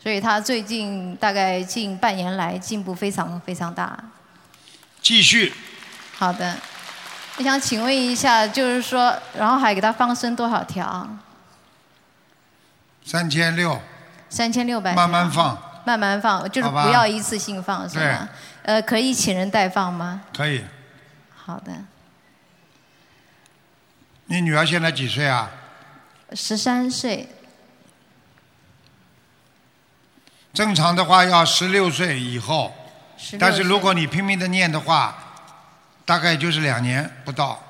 [0.00, 3.98] 所以他最近大概近半年来进步非常非常大。
[5.02, 5.52] 继续。
[6.16, 6.56] 好的，
[7.36, 11.08] 我想请问一下，就是说，然后还给他放生多少条？
[13.04, 13.80] 三千六，
[14.28, 14.94] 三千六百。
[14.94, 18.28] 慢慢放，慢慢放，就是不要一次性放，是吧？
[18.62, 20.22] 呃，可以请人代放吗？
[20.36, 20.64] 可以。
[21.36, 21.72] 好的，
[24.26, 25.50] 你女儿现在几岁啊？
[26.32, 27.28] 十三岁，
[30.52, 32.74] 正常的话要十六岁以后，
[33.38, 35.16] 但是如果你拼命的念的话，
[36.04, 37.62] 大概就是两年不到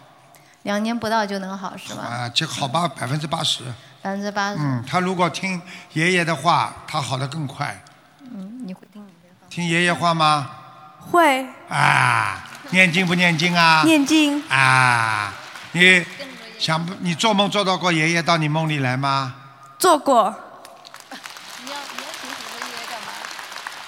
[0.62, 2.02] 两年不到就能好，是吧？
[2.02, 3.62] 啊，就好吧，百分之八十。
[4.00, 4.58] 百分之八十。
[4.58, 5.60] 嗯，他如果听
[5.92, 7.78] 爷爷的话，他好的更快。
[8.20, 9.06] 嗯，你会听
[9.50, 10.50] 听爷爷话吗？
[10.98, 13.82] 会啊，念经不念经啊？
[13.84, 15.34] 念经，啊，
[15.72, 16.04] 你
[16.58, 16.94] 想不？
[17.00, 19.34] 你做梦做到过爷爷到你梦里来吗？
[19.78, 20.34] 做过，
[21.64, 22.08] 你要你要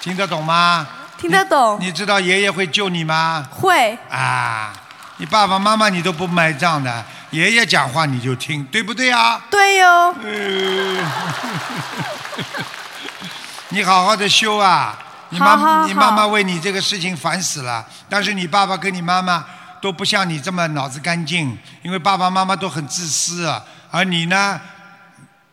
[0.01, 0.87] 听得懂吗？
[1.17, 3.47] 听得懂，你知道爷爷会救你吗？
[3.51, 4.71] 会，啊，
[5.17, 9.41] 你爸爸妈妈你都不买账的，爷爷讲话你就听，对不对啊？
[9.49, 11.05] 对哟，呃
[13.69, 14.97] 你好好的修啊！
[15.29, 19.45] 你妈好好你妈妈为你这个事情烦死了，但是你爸爸跟你妈妈
[19.81, 24.59] 都不像你这么脑子干净，因为爸爸妈妈都很自私啊，而你呢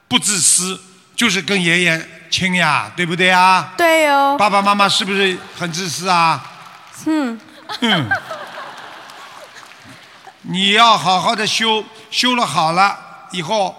[0.08, 0.80] 不自私，
[1.14, 3.72] 就是跟爷爷亲呀，对不对啊？
[3.76, 6.44] 对哦，爸爸妈妈是不是很自私啊？
[7.06, 7.38] 嗯，
[7.80, 8.08] 嗯，
[10.42, 12.98] 你要好好的修，修了好了
[13.32, 13.76] 以后，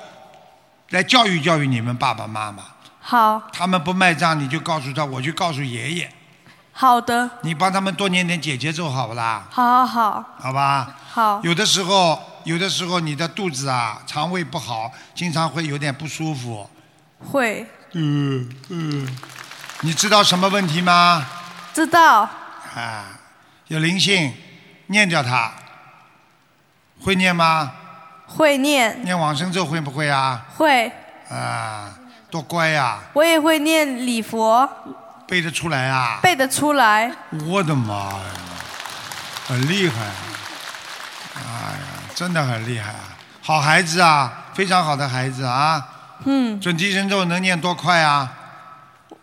[0.89, 2.63] 来教育教育你们爸爸妈妈。
[2.99, 6.11] 好，他们不卖账，你就告诉他，我去告诉爷爷，
[6.79, 9.47] 好的，你帮他们多念点姐姐咒，好不啦？
[9.49, 10.95] 好好好，好吧？
[11.09, 16.69] 好，有的时候，有的时候你的肚子啊，肠胃不好，经常会有点不舒服。
[17.31, 19.17] 会，嗯嗯，
[19.81, 21.25] 你知道什么问题吗？
[21.73, 22.29] 知道，
[22.75, 23.05] 啊，
[23.69, 24.31] 有灵性，
[24.85, 25.51] 念掉它。
[27.01, 27.71] 会念吗？
[28.27, 30.45] 会念，念往生咒会不会啊？
[30.55, 30.91] 会，
[31.31, 31.91] 啊，
[32.29, 34.69] 多乖呀、我也会念礼佛，
[35.27, 36.19] 背得出来啊！
[36.23, 37.11] 背得出来，
[37.45, 38.19] 我的妈呀，
[39.45, 40.01] 很厉害！
[41.35, 41.79] 哎呀，
[42.15, 43.11] 真的很厉害啊！
[43.41, 45.85] 好孩子啊，非常好的孩子啊！
[46.23, 48.31] 嗯，准提神咒能念多快啊？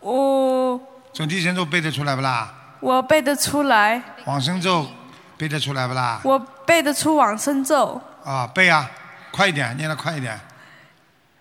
[0.00, 0.78] 我
[1.14, 2.52] 准提神咒背得出来不啦？
[2.80, 4.86] 我背得出来，往生咒
[5.38, 6.20] 背得出来不啦？
[6.22, 7.98] 我背得出往生咒。
[8.22, 8.90] 啊，背啊，
[9.32, 10.38] 快一点，念得快一点。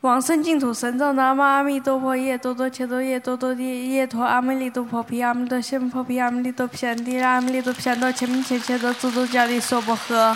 [0.04, 10.36] 往生净土神咒，南无阿弥陀佛，耶多多切多耶多多耶耶陀阿弥陀佛毗阿弥陀仙婆毗阿弥陀毗安地阿弥陀毗安多前面切切的诸多迦利娑婆诃。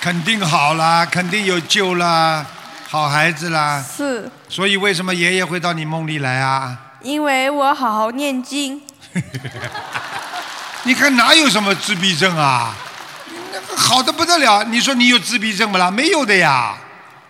[0.00, 2.46] 肯定好啦，肯定有救啦，
[2.88, 3.84] 好孩子啦。
[3.94, 6.78] 是所以为什么爷爷会到你梦里来啊？
[7.02, 8.80] 因为我好好念经，
[10.84, 12.74] 你看哪有什么自闭症啊？
[13.76, 14.64] 好的不得了。
[14.64, 15.90] 你说你有自闭症不啦？
[15.90, 16.74] 没有的呀。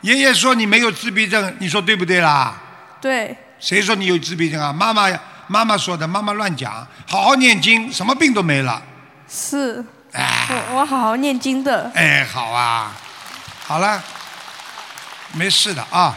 [0.03, 2.55] 爷爷说你没有自闭症，你说对不对啦？
[3.01, 4.73] 对，谁说你有自闭症啊？
[4.73, 5.09] 妈妈
[5.47, 6.87] 妈妈说的，妈妈乱讲。
[7.07, 8.83] 好好念经，什么病都没了。
[9.29, 11.91] 是，我我好好念经的。
[11.95, 12.93] 哎，好啊，
[13.67, 14.03] 好了，
[15.33, 16.17] 没事的啊。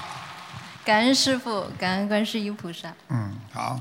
[0.83, 2.89] 感恩师傅，感恩观世音菩萨。
[3.09, 3.79] 嗯，好。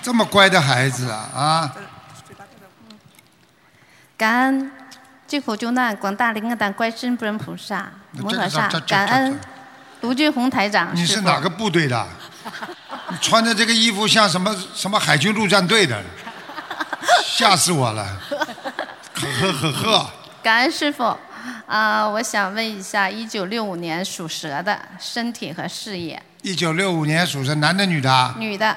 [0.00, 1.74] 这么乖的孩子啊啊！
[4.16, 4.70] 感恩
[5.28, 9.38] 救苦救难广大灵感大观世音菩萨、摩诃萨感恩
[10.00, 10.88] 卢俊宏台长。
[10.94, 12.08] 你是哪个部队的？
[13.10, 16.02] 你穿着这个衣服像什么什么海军陆战队的？
[17.22, 18.18] 吓死我了！
[19.12, 20.10] 呵呵呵呵。
[20.42, 21.14] 感恩师傅。
[21.66, 28.34] 啊、我想问一下，一九六五年属蛇的身体和事业，一九六五年属蛇，男的女的啊？
[28.38, 28.74] 女的，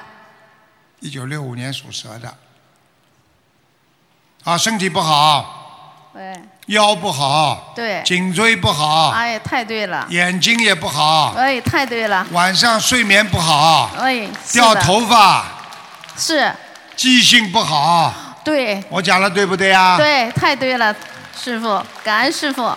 [1.00, 2.34] 一九六五年属蛇的。
[4.44, 5.61] 啊，身体不好，
[6.12, 6.34] 对
[6.66, 15.44] 腰不好，对，颈椎不好，哎，太对了，眼睛也不好，哎，太对了，晚上睡眠不好，哎，掉头发，
[16.16, 16.52] 是，
[16.96, 18.12] 记性不好。
[18.44, 19.96] 对，我讲了对不对呀？。
[19.96, 20.94] 对，太对了，
[21.36, 22.70] 师傅，感恩师傅。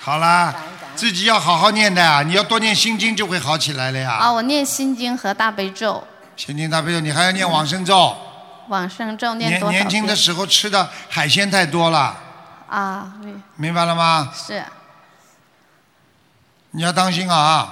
[0.00, 0.52] 好啦，
[0.94, 4.12] 自己要好好念的啊，你要多念心经就会好起来了呀。
[4.20, 6.02] 啊，我念心经和大悲咒，
[6.36, 8.14] 心经大悲咒，你还要念往生咒。
[8.68, 9.82] 往生咒念多少遍？
[9.82, 12.16] 年轻的时候吃的海鲜太多了，
[12.72, 14.30] 啊，对明白了吗？
[14.34, 14.64] 是
[16.70, 17.68] 你要当心啊，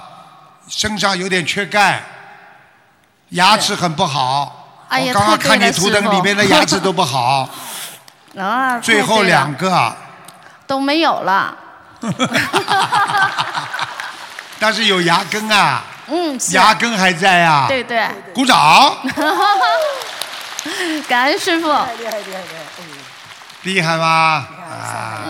[0.67, 2.03] 身上有点缺钙，
[3.29, 4.85] 牙齿很不好。
[4.89, 7.49] 哎呀我刚刚太对了看你图腾里面的牙齿都不好，
[8.37, 9.95] 啊，最后两个，
[10.67, 11.57] 都没有了。
[14.59, 17.65] 但是有牙根啊，嗯，牙根还在啊。
[17.67, 18.07] 对对。
[18.35, 18.95] 鼓掌，
[21.09, 21.67] 感恩师傅。
[21.67, 22.70] 厉害厉害厉害！
[23.63, 24.47] 厉害吧？
[24.69, 25.23] 啊，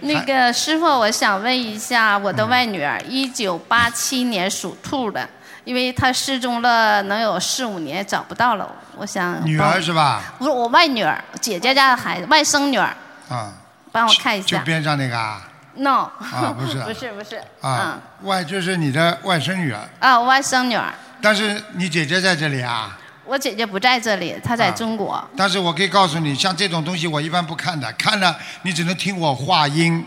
[0.00, 5.26] 那个师傅，我想问一下，我的外女儿，一九八七年属兔的，
[5.64, 8.70] 因为她失踪了能有四五年，找不到了。
[8.96, 10.22] 我想女儿是吧？
[10.38, 12.94] 不是我外女儿，姐姐家的孩子，外甥女儿，
[13.30, 13.52] 啊，
[13.90, 14.58] 帮我看一下。
[14.58, 15.42] 就边上那个啊
[15.76, 22.97] No，啊不是 不是不是，啊，外就是你的外甥女儿，嗯啊，外甥女儿，但是你姐姐在这里啊。
[23.28, 25.22] 我姐姐不在这里，她在中国。
[25.36, 30.02] 但是我可以告诉你，像这种东西我一般不看的，看了你只能听我话音，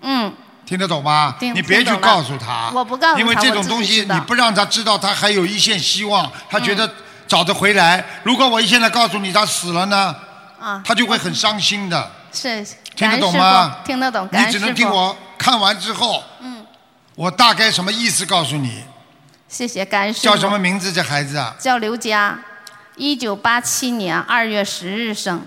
[0.00, 0.32] 嗯，
[0.64, 1.36] 听得懂吗？
[1.38, 6.90] 听你别去告诉他，我不告诉他因为这种东西你不让他知道，他还有一线希望，他觉得
[7.28, 8.02] 找得回来。
[8.22, 10.16] 如果我现在告诉你他死了呢，
[10.58, 12.10] 啊，他就会很伤心的。
[12.32, 13.76] 是，听得懂吗？
[13.84, 14.58] 听得懂，你只。
[14.58, 16.64] 能听我看完之后，嗯，
[17.14, 18.82] 我大概什么意思告诉你。
[19.46, 20.20] 谢谢，感恩师。
[20.20, 20.92] 叫什么名字？
[20.92, 21.54] 这孩子啊？
[21.60, 22.36] 叫刘佳，
[22.96, 25.46] 一九八七年二月十日生。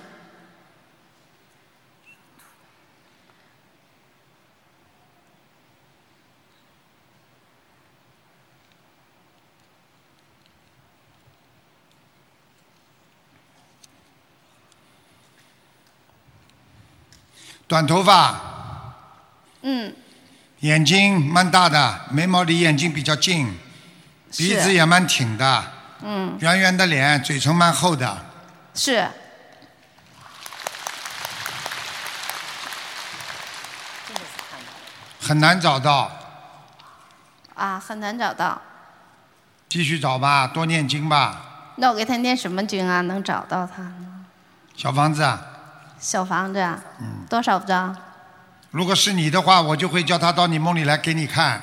[17.69, 18.95] 短头发，
[19.61, 19.93] 嗯，
[20.61, 23.57] 眼睛蛮大的，眉毛离眼睛比较近，
[24.37, 28.25] 鼻子也蛮挺的，嗯，圆圆的脸，嘴唇蛮厚的。
[28.73, 29.07] 是
[35.19, 36.09] 很难找到，
[37.55, 38.61] 啊，很难找到。
[39.67, 41.73] 继续找吧，多念经吧。
[41.75, 43.01] 那我给他念什么经啊？
[43.01, 44.25] 能找到他呢？
[44.75, 45.41] 小房子啊，
[45.99, 47.95] 小房子啊，嗯多少张？
[48.71, 51.61] 如果是你的话，我就会叫他到你梦里来给你看。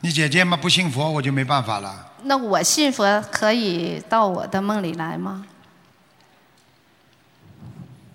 [0.00, 2.07] 你姐姐嘛不信佛，我就没办法了。
[2.22, 5.44] 那我信佛可以到我的梦里来吗？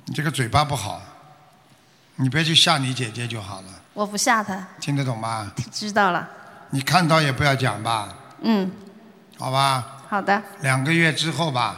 [0.05, 1.01] 你这个嘴巴不好，
[2.17, 5.51] 你别去吓你姐姐就好了，我不吓她，听得懂吗？
[5.71, 6.27] 知道了。
[6.71, 8.09] 你看到也不要讲吧，
[8.41, 8.69] 嗯，
[9.37, 9.85] 好吧？
[10.09, 11.77] 好的，两个月之后吧，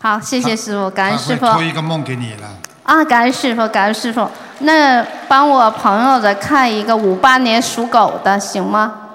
[0.00, 1.46] 好，谢谢师傅，感恩师傅。
[1.52, 2.48] 托一个梦给你了。
[2.82, 4.28] 啊，感恩师傅，感恩师傅。
[4.60, 9.05] 那帮我朋友的看一个五八年属狗的，行吗？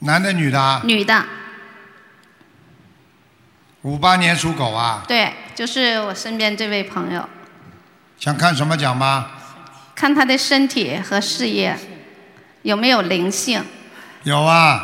[0.00, 0.80] 男的女的啊？
[0.84, 1.24] 女的，
[3.82, 7.28] 五八年属狗啊，对，就是我身边这位朋友，
[8.18, 9.30] 想看什么奖吗？
[9.94, 11.78] 看他的身体和事业
[12.62, 13.64] 有没有灵性。
[14.24, 14.82] 有啊，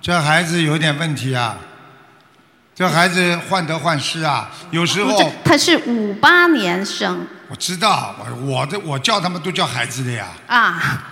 [0.00, 1.58] 这孩子有点问题啊，
[2.74, 10.28] 这孩子患得患失啊，有时候，他是五八年生我知道，我我的我叫他们都叫孩子的呀。
[10.46, 11.02] 啊，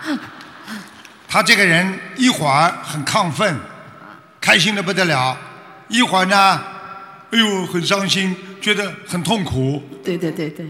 [1.34, 3.58] 他这个人一会儿很亢奋，
[4.40, 5.36] 开心的不得了；
[5.88, 6.62] 一会儿呢，
[7.32, 9.82] 哎呦很伤心，觉得很痛苦。
[10.04, 10.64] 对对对对，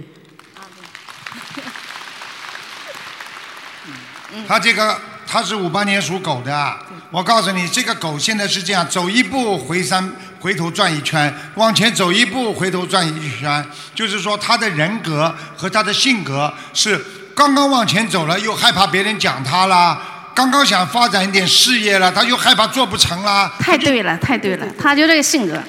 [4.48, 10.10] 他这个他是五八年属狗的啊，我告诉你，这个狗现在是这样，走一步回三
[10.40, 13.62] 回头转一圈，往前走一步回头转一圈，
[13.94, 16.98] 就是说他的人格和他的性格是
[17.36, 20.12] 刚刚往前走了，又害怕别人讲他啦。
[20.34, 23.52] 刚刚想发展一点事业了，他又害怕做不成啦。
[23.60, 25.62] 太对了，太对了，他就这个性格。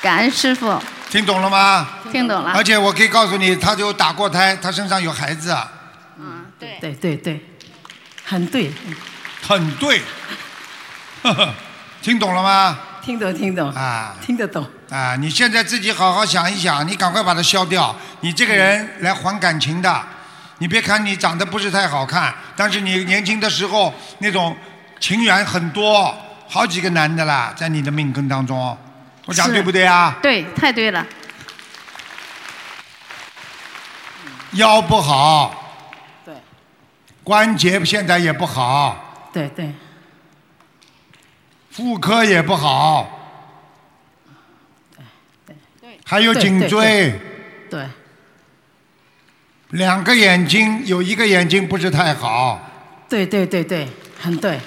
[0.00, 1.88] 感恩师傅，听懂了吗？
[2.12, 2.52] 听懂了。
[2.54, 5.68] 而且我可以告诉你，他就打过胎，他身上有孩子，啊
[6.18, 6.78] 嗯，对。
[6.80, 7.44] 对对对，
[8.24, 8.70] 很对，
[9.42, 10.00] 很对。
[11.22, 11.54] 呵呵，
[12.00, 12.78] 听懂了吗？
[13.02, 14.64] 听懂听懂啊，听得懂。
[14.90, 17.94] 啊，你现在自己好好想一想，你赶快把它消掉。
[18.20, 20.04] 你这个人来还感情的，
[20.58, 24.56] 你别看你长得不是太好看，但是你年轻的时候那种
[24.98, 26.16] 情缘很多，
[26.48, 28.76] 好几个男的啦，在你的命根当中，
[29.26, 30.16] 我讲是对不对啊？
[30.22, 31.06] 对，太对了。
[34.52, 35.54] 腰不好，
[36.24, 36.34] 对，
[37.22, 39.74] 关节现在也不好，对对。
[41.70, 43.06] 妇科也不好，
[46.06, 47.20] 还有对对颈椎。
[47.68, 47.86] 对，对
[49.76, 52.58] 两个眼睛有一个眼睛不是太好，
[53.08, 53.86] 对对对对，
[54.18, 54.58] 很对。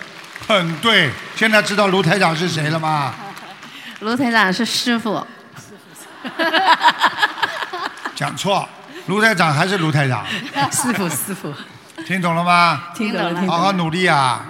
[0.48, 1.10] 很对。
[1.36, 3.14] 现在知道卢台长是谁了吗？
[4.02, 5.26] 卢台长是师傅，
[8.16, 8.68] 讲错，
[9.08, 10.24] 卢台长还是卢台长，
[10.72, 11.52] 师傅师傅，
[12.06, 12.84] 听懂了吗？
[12.96, 14.46] 听懂了听懂了好好努力啊！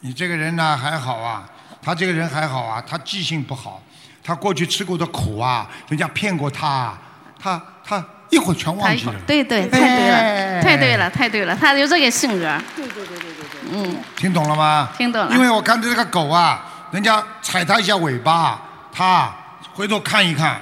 [0.00, 1.44] 你这个人呢还好啊，
[1.82, 3.82] 他这个人还好啊，他记性不好，
[4.22, 6.94] 他过去吃过的苦啊，人家骗过他，
[7.38, 9.14] 他他一会儿全忘记了。
[9.26, 12.58] 对对，太对哎了，太对了，太对了，他有这个性格。
[12.76, 13.60] 对对对对对对。
[13.72, 14.88] 嗯，听懂了吗？
[14.98, 18.60] 听懂了因为我看这个狗啊，人家踩它一下尾巴，
[18.92, 19.32] 它
[19.72, 20.60] 回头看一看，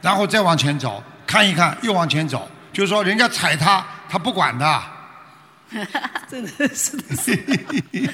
[0.00, 4.82] 然后再往前走，看一看又往前走，就是说人家踩它，它不管的。
[6.30, 8.10] 真的是的，是。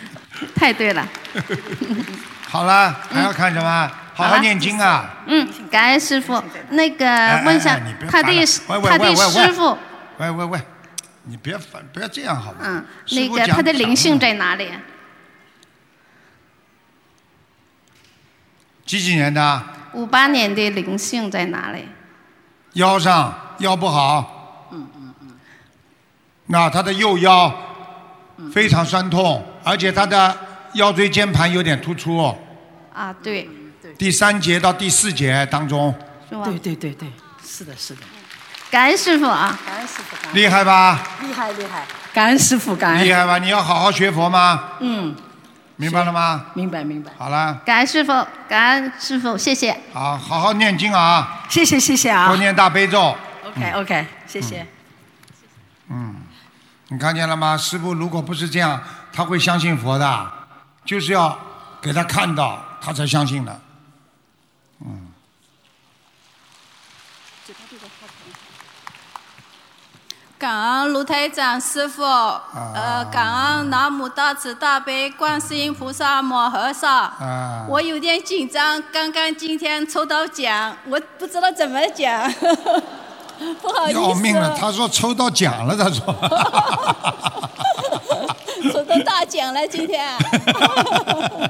[0.57, 1.07] 太对了。
[2.48, 3.90] 好了，还要看什么？
[4.15, 5.11] 好好念经啊！
[5.27, 6.43] 嗯，感恩师傅。
[6.71, 8.47] 那个哎问一下他的
[8.83, 9.77] 他的师傅，
[10.19, 10.61] 喂喂喂，
[11.25, 12.59] 你别烦，不要这样好吗？
[12.62, 14.71] 嗯，那个他的灵性在哪里？
[18.87, 19.62] 几几年的？
[19.95, 21.89] 五八年的灵性在哪里？
[22.75, 24.69] 腰上腰不好。
[24.73, 25.29] 嗯嗯嗯。
[26.47, 27.53] 那他的右腰
[28.53, 30.37] 非常酸痛，而且他的
[30.75, 32.37] 腰椎间盘有点突出，
[32.93, 33.49] 啊，对，
[33.97, 35.95] 第三节到第四节当中，
[36.28, 36.45] 是吧？
[36.45, 37.12] 对对对对，
[37.47, 38.01] 是的，是的。
[38.70, 39.57] 感恩师傅啊！
[39.64, 41.01] 感恩师傅，感厉害吧？
[41.20, 43.05] 厉害厉害，感恩师傅，感恩。
[43.05, 43.38] 厉害吧？
[43.38, 44.64] 你要好好学佛吗？
[44.80, 45.14] 嗯，
[45.76, 46.47] 明白了吗？
[46.55, 47.12] 明白明白。
[47.16, 49.78] 好了，感恩师傅，感恩师傅，谢谢。
[49.92, 52.26] 好，好好念经啊，谢谢谢谢啊。
[52.26, 53.16] 多念大悲咒。
[53.47, 54.66] OK OK，谢谢。
[55.88, 56.16] 嗯，
[56.88, 57.57] 你看见了吗？
[57.57, 58.82] 师傅如果不是这样，
[59.12, 60.32] 他会相信佛的，
[60.84, 61.38] 就是要
[61.80, 63.61] 给他看到，他才相信的。
[70.45, 76.90] 感恩卢台长师傅，呃，感恩南无大慈大悲观世音菩萨摩诃萨。
[76.95, 82.30] 啊我有点紧张，刚刚今天抽到奖，我不知道怎么讲，
[83.62, 83.99] 不好意思。
[83.99, 84.55] 要命了！
[84.61, 86.14] 他说抽到奖了，他说。
[88.70, 90.07] 抽到大奖了，今天。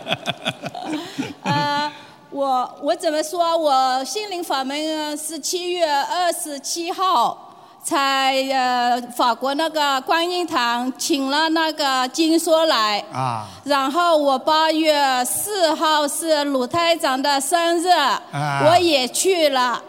[1.42, 1.92] 呃，
[2.30, 3.56] 我我怎么说？
[3.58, 7.53] 我心灵法门呃是七月二十七号
[7.84, 13.04] 才呃法国那个观音堂请了那个金梭来。
[13.12, 19.80] 啊然后我八月四号是鲁台长的生日，啊我也去了。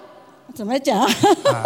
[0.54, 1.06] 怎么讲？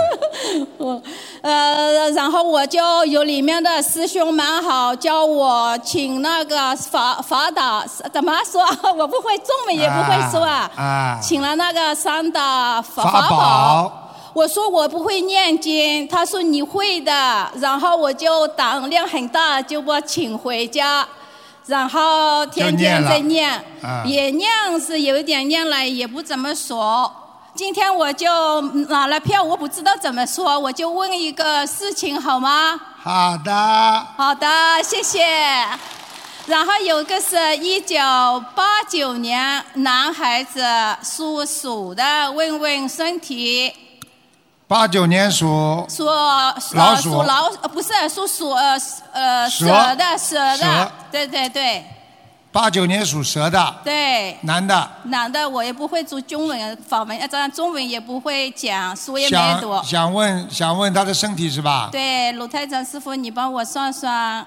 [0.80, 0.99] 我
[1.43, 8.63] 呃，然后我就有里面的师兄蛮好，教我请那个法法导怎么说？
[8.97, 10.71] 我不会中文，也不会说啊。
[10.75, 14.09] 啊请了那个三大法法宝。
[14.34, 21.07] 我说我不会念经，他说你会的，然后我就胆量很大，就把请回家，
[21.65, 23.59] 然后天天在念，
[24.05, 24.47] 也念
[24.80, 27.11] 是有一点念了，也不怎么熟。
[27.55, 32.80] 今天我就拿了票，我不知道怎么说，我就问一个事情好吗？
[33.01, 34.47] 好的，好的，
[34.84, 35.25] 谢谢。
[36.45, 37.97] 然后有个是一九
[38.55, 40.63] 八九年男孩子
[41.03, 43.73] 属鼠的，问问身体。
[44.70, 46.53] 八九年属属老
[46.95, 48.78] 鼠属老呃不是属鼠呃
[49.13, 51.84] 呃蛇蛇的蛇的，对对对
[52.51, 54.38] 八九年属蛇的对。
[54.43, 59.84] 男的，男的我也不会读中文法文，这样中文也不会讲，书也没读想。
[59.86, 61.89] 想问想问他的身体是吧？
[61.91, 64.45] 对，鲁台长师傅，你帮我算算。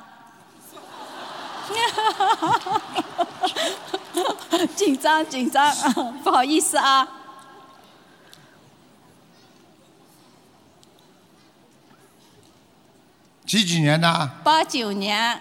[4.76, 5.74] 紧 张紧张，
[6.22, 7.08] 不好意思啊。
[13.52, 14.30] 几几年的？
[14.42, 15.38] 八九年，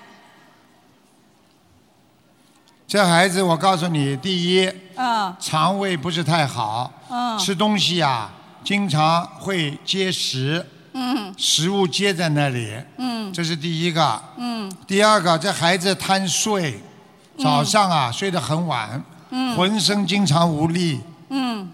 [2.86, 5.34] 这孩子，我告诉你，第一，嗯。
[5.40, 7.40] 肠胃不是太好，嗯。
[7.40, 8.30] 吃东西啊，
[8.66, 11.34] 经常会结食，嗯。
[11.38, 13.32] 食物结在那里，嗯。
[13.32, 14.22] 这是第一个。
[14.36, 14.70] 嗯。
[14.86, 16.84] 第二个，这孩子贪睡，
[17.40, 19.56] 早上啊、睡得很晚，嗯。
[19.56, 21.00] 浑身经常无力，
[21.30, 21.72] 嗯。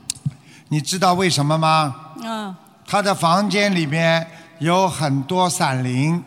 [0.67, 1.95] 你知道为什么吗？
[2.21, 4.29] 嗯，他的房间里面
[4.60, 6.24] 有很多闪灵，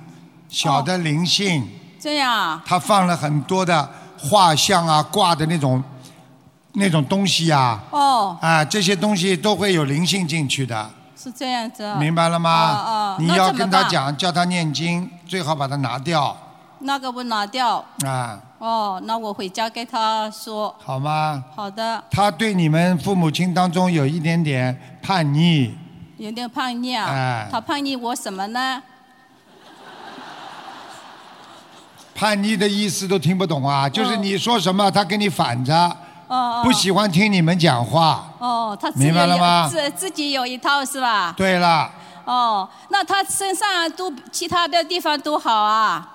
[0.48, 1.68] 小的灵性，
[1.98, 5.82] 这样啊，他放了很多的画像啊，挂的那种
[6.74, 11.96] 那种东西呀、哦，啊，这些东西都会有灵性进去的，是这样子啊。
[11.96, 12.72] 明白了吗？
[12.72, 16.36] 哦哦你要跟他讲，叫他念经，最好把它拿掉
[16.82, 17.84] 那个不拿掉。
[18.06, 20.74] 啊，哦，那我回家跟他说。
[20.82, 21.44] 好吗？
[21.54, 25.76] 好的，他对你们父母亲当中有一点点叛逆，
[26.20, 27.06] 有点叛逆啊。
[27.08, 28.82] 哎他叛逆我什么呢？
[32.14, 35.74] 叛逆的意思都听不懂啊，就是你说什么他跟你反着，
[36.28, 36.62] 哦哦。
[36.62, 38.30] 不喜欢听你们讲话。
[38.38, 41.32] 哦，他自己明白了吗有自自己有一套是吧？
[41.34, 41.90] 对了，
[42.26, 46.06] 哦，那他身上都其他的地方都好啊。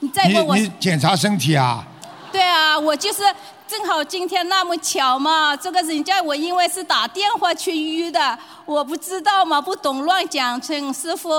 [0.00, 1.82] 你再问我，你检查身体啊？
[2.30, 3.22] 对啊，我就是
[3.70, 11.30] 正好今天那么巧嘛，这个人家我因为是打电话去约的，我不知道嘛，不懂乱讲，请师傅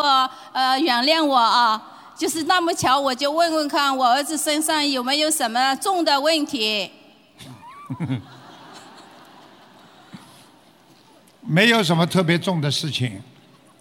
[0.54, 1.90] 呃原谅我啊。
[2.16, 6.90] 就是那么巧，我就问问看我儿子身上有没有什么重的问题。
[11.42, 13.22] 没有什么特别重的事情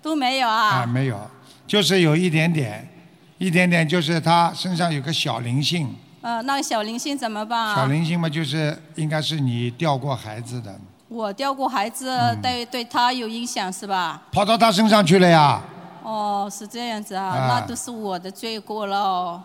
[0.03, 0.87] 都没有啊，啊。
[0.87, 1.31] 没有，
[1.69, 2.91] 就是有一点点，
[3.39, 7.75] 一点点，就是他身上有个小灵性，呃，那个小灵性怎么办啊？
[7.77, 10.75] 小灵性嘛，就是应该是你掉过孩子的，
[11.09, 14.21] 我掉过孩子，嗯对对他有影响是吧？
[14.33, 15.61] 跑到他身上去了呀。
[16.03, 19.43] 哦，是这样子啊，啊那都是我的罪过了哦。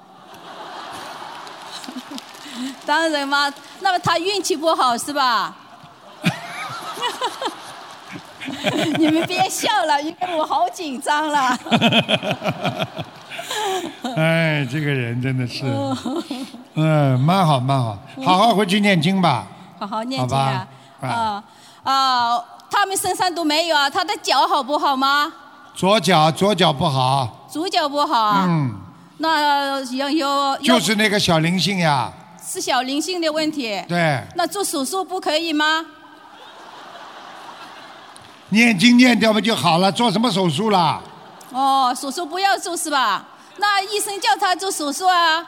[2.85, 3.51] 当然嘛，
[3.81, 5.55] 那么他运气不好是吧？
[8.97, 11.57] 你们别笑了，因为我好紧张了。
[14.15, 15.63] 哎，这个人真的是，
[16.75, 19.47] 嗯，蛮好蛮好，好好回去念经吧。
[19.79, 20.67] 好好念经啊！
[21.01, 21.43] 啊
[21.83, 22.39] 啊，
[22.71, 25.31] 他们身上都没有啊，他的脚好不好吗？
[25.75, 28.45] 左脚左脚不好，左脚不好啊？
[28.47, 28.73] 嗯，
[29.17, 32.11] 那要有有就是那个小灵性呀，
[32.41, 33.83] 是小灵性的问题。
[33.87, 35.85] 对，那做手术不可以吗？
[38.49, 39.91] 念经念掉不就好了？
[39.91, 41.01] 做什么手术啦？
[41.51, 43.25] 哦，手术不要做是吧？
[43.57, 45.45] 那医生叫他做手术啊？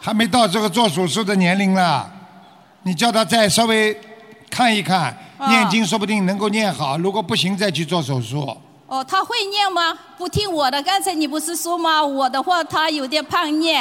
[0.00, 2.10] 还没到这个做手术的年龄了，
[2.82, 4.00] 你叫他再稍微
[4.50, 8.56] 看一看，啊念经说不定能够念好，如果不行再去做手术。
[8.86, 9.96] 哦，他会念吗？
[10.18, 12.02] 不听我的，刚才你不是说吗？
[12.02, 13.80] 我的话他有点叛逆，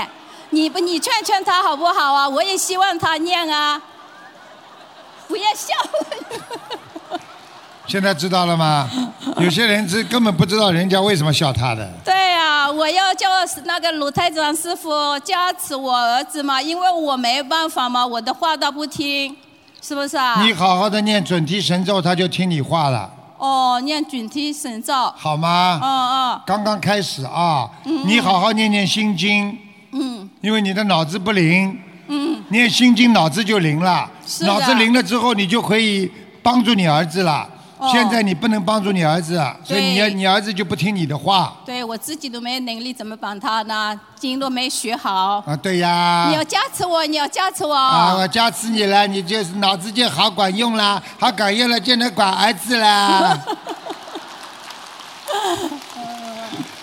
[0.52, 2.28] 你不你劝劝他好不好啊？
[2.28, 3.82] 我也希望他念啊。
[5.28, 6.80] 不要笑了。
[7.92, 8.90] 现在知道了吗？
[9.42, 11.86] 有些人是根本不知道人家为什么笑他的。
[12.06, 13.28] 对啊，我要叫
[13.66, 14.90] 那个鲁台长师傅
[15.26, 19.36] 加持我儿子嘛，因为我没办法嘛，我的话他不听，
[19.82, 20.42] 是不是啊？
[20.42, 24.94] 你好好的念准提神咒，他就听你话了，哦，念准提神咒。
[25.18, 25.78] 好吗？
[25.84, 29.58] 嗯嗯刚刚开始啊，嗯你好好念念心经，
[29.92, 31.78] 嗯因为你的脑子不灵，
[32.08, 36.10] 嗯，念心经脑子就灵了，是的脑子灵了之后，你就可以
[36.42, 37.46] 帮助你儿子了。
[37.82, 44.00] 哦现在你不能帮助你儿子，所以你对你儿子就不听你的话对我自己都没能力，怎么帮他呢？
[44.16, 45.44] 经都没学好。
[45.48, 46.28] 啊，对呀。
[46.30, 47.74] 你要加持我，你要加持我。
[47.74, 53.40] 啊，我加持你了，你就是脑子就好管用啦，好管用了就能管儿子啦。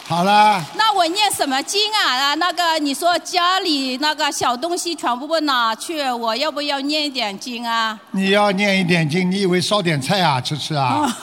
[0.08, 2.16] 好了，那我念什么经啊？
[2.16, 7.98] 啊，那个你说家里那个小东西全部拿去，我要不要念一点经啊？
[8.12, 11.14] 你要念一点经，你以为烧点菜啊吃吃啊？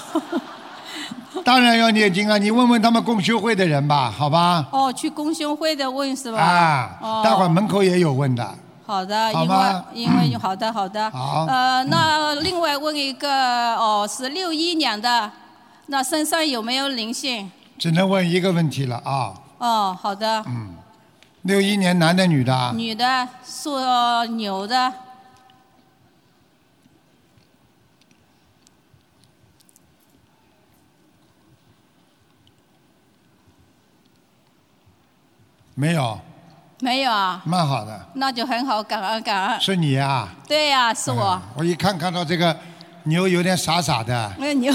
[1.43, 2.37] 当然要念经啊！
[2.37, 4.63] 你问问他们共修会的人吧，好吧？
[4.71, 6.39] 哦，去公修会的问是吧？
[6.39, 8.47] 啊，哦待会儿门口也有问的。
[8.85, 11.09] 好的，因为因为好的好的。
[11.09, 15.31] 好呃，那另外问一个哦，是六一年的，
[15.87, 17.51] 那身上有没有灵性？
[17.77, 19.33] 只能问一个问题了啊！
[19.57, 20.43] 哦，好的。
[20.47, 20.75] 嗯，
[21.43, 22.71] 六一年男的女的啊？
[22.75, 23.77] 女的，属
[24.35, 24.93] 牛的。
[35.77, 36.17] 没有，
[36.79, 37.41] 没有啊？
[37.45, 38.07] 蛮好的。
[38.13, 39.59] 那就很好，感恩感恩。
[39.59, 41.41] 是你呀、对呀、是我。
[41.53, 42.57] 我一看看到这个
[43.03, 44.73] 牛有点傻傻的，那牛。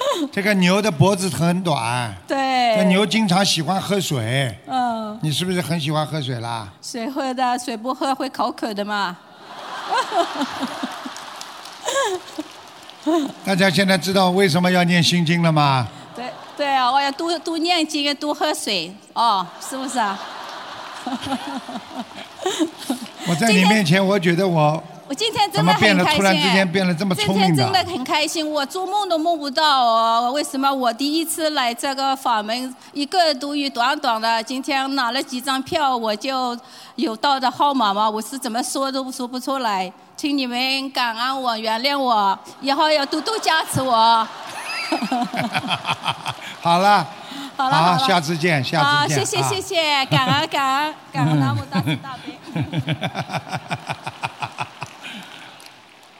[0.32, 2.76] 这个牛的脖子很短，对。
[2.76, 4.56] 这牛经常喜欢喝水。
[4.66, 6.68] 嗯，你是不是很喜欢喝水啦？
[6.80, 9.16] 水喝的，水不喝会口渴的嘛。
[13.44, 15.88] 大家现在知道为什么要念心经了吗？
[16.14, 16.24] 对
[16.56, 20.18] 对啊，我要多多念经，多喝水哦，是不是啊？
[23.26, 30.30] 我在你面前，我觉得我我今天真的很开心，变了突然之间变了这么聪明今天真的很开心，我做梦都梦不到哦。
[30.32, 36.56] 为什么我第一次来这个法门，一个多月短短的，今天拿了几张票，我就
[36.94, 44.24] 有到的号码嘛，我是怎么说都说不出来，请你们感恩我，原谅我，以后要多多加持我。
[46.60, 47.04] 好了，
[47.56, 49.26] 好了下次见，下，次见。
[49.26, 52.38] 谢谢啊谢谢，感恩感恩感恩南无大慈大悲。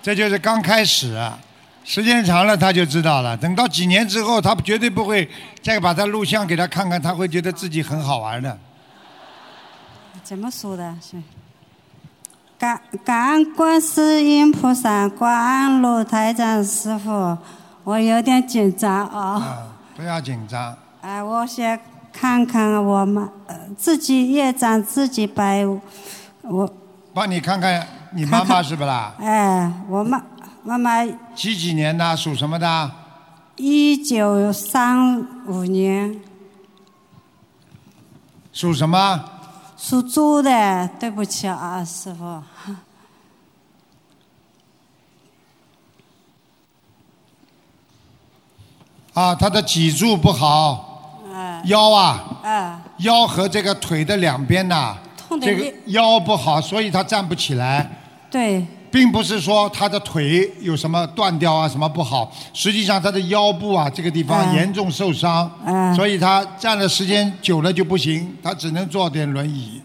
[0.03, 1.21] 这就是刚开始，
[1.85, 3.37] 时间长了他就知道了。
[3.37, 5.29] 等到几年之后，他绝对不会
[5.63, 8.59] 再把他录像给他看看，他会觉得自己很好玩的。
[10.23, 10.95] 怎么说的？
[11.03, 11.17] 是
[12.59, 17.37] 感感恩观世音菩萨，感恩卢台长师傅。
[17.83, 20.77] 我有点紧张啊、啊，不要紧张。
[21.01, 21.81] 哎，我先
[22.13, 25.67] 看看我们、呃、自己业障自己背。
[26.43, 26.71] 我
[27.15, 29.15] 帮你看看你妈妈是不啦？
[29.23, 30.21] 哎，我妈
[30.65, 31.05] 妈妈
[31.35, 32.17] 几几年的？
[32.17, 32.91] 属什么的？
[33.57, 36.21] 一九三五年
[38.53, 39.25] 属什么？
[39.77, 42.43] 属猪的，对不起啊，师傅。
[49.15, 54.97] 啊，他的脊柱不好，哎腰啊，哎，腰和这个腿的两边呐、
[55.29, 57.99] 这个痛得厉腰不好，所以他站不起来。
[58.31, 69.83] 对，并不是说他的腿有什么断掉啊，什么不好，实际上他的腰部啊这个地方哎严重受伤，哎所以他站的时间久了就不行，他只能坐点轮椅，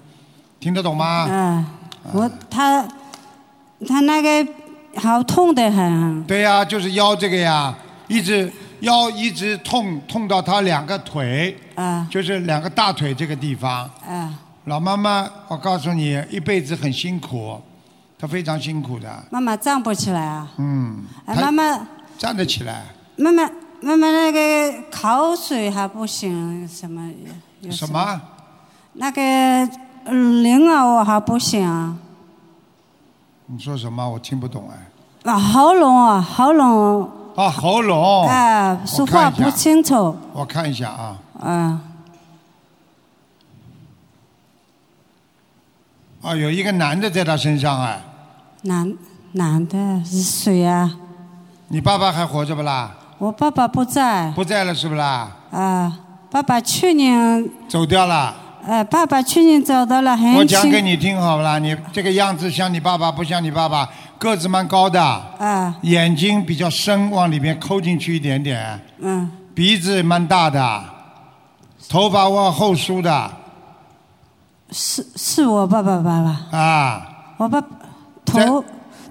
[0.60, 1.28] 听得懂吗？
[1.30, 1.66] 嗯，
[2.12, 2.88] 我他
[3.88, 4.48] 他那个
[4.96, 6.24] 好痛的很。
[6.26, 7.76] 对呀、就是腰这个呀，
[8.08, 13.90] 一直腰一直痛，痛到他两个腿，啊就是两个大腿这个地方。
[14.08, 14.34] 啊，
[14.66, 17.60] 老妈妈，我告诉你，一辈子很辛苦，
[18.18, 20.48] 她非常辛苦的，妈妈站不起来啊。
[20.58, 21.88] 嗯，哎，她妈妈
[22.18, 22.86] 站得起来，
[23.18, 23.44] 妈妈
[23.82, 27.12] 妈妈那个口水还不行，什么
[27.70, 28.22] 什么？
[28.94, 29.22] 那个
[30.06, 31.96] 呃灵啊，我还不行啊，
[33.48, 34.10] 你说什么？
[34.10, 35.32] 我听不懂哎。
[35.32, 38.28] 啊喉咙啊喉咙啊，喉咙。
[38.28, 41.82] 哎我说话不清楚，我看一下啊，啊
[46.26, 48.02] 啊，有一个男的在他身上啊，
[48.64, 48.92] 男
[49.34, 50.92] 男的是谁啊？
[51.68, 52.90] 你爸爸还活着不啦？
[53.20, 55.30] 我爸爸不在不在了是不啦？
[55.52, 56.00] 啊，
[56.32, 58.34] 爸爸去年走掉了。
[58.66, 61.60] 呃爸爸去年走掉了很我讲给你听好不啦？
[61.60, 70.84] 你这个样子像你爸爸，不像你爸爸，个子蛮高的，啊眼睛比较深，往里面抠进去一点点，嗯鼻子蛮大的，
[71.88, 73.32] 头发往后梳的
[74.78, 76.58] 是是我爸爸爸爸。
[76.58, 77.08] 啊。
[77.38, 77.64] 我爸
[78.26, 78.64] 头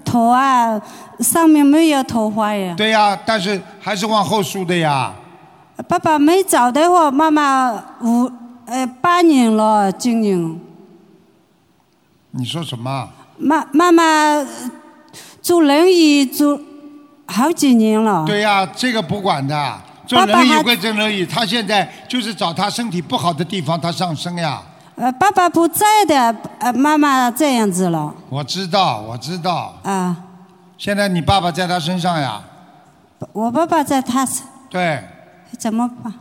[0.03, 0.79] 头啊
[1.19, 2.75] 上面没有头发呀。
[2.77, 5.11] 对呀、但是还是往后梳的呀。
[5.87, 8.31] 爸爸没找的话，妈妈五
[8.67, 10.59] 呃八年了，今年
[12.29, 13.09] 你说什么？
[13.37, 14.47] 妈妈妈呃
[15.41, 16.59] 坐轮椅坐
[17.25, 18.23] 好几年了。
[18.27, 24.61] 对呀、这个不管的，坐爸爸轮椅归坐轮椅，他现在就是找他身体不好的地方，他上升呀。
[24.95, 29.75] 呃，爸爸不在的，呃，妈妈这样子了我知道，我知道。
[29.83, 30.15] 啊。
[30.77, 32.41] 现在你爸爸在他身上呀？
[33.33, 35.03] 我爸爸在他身对，
[35.57, 36.13] 怎么办？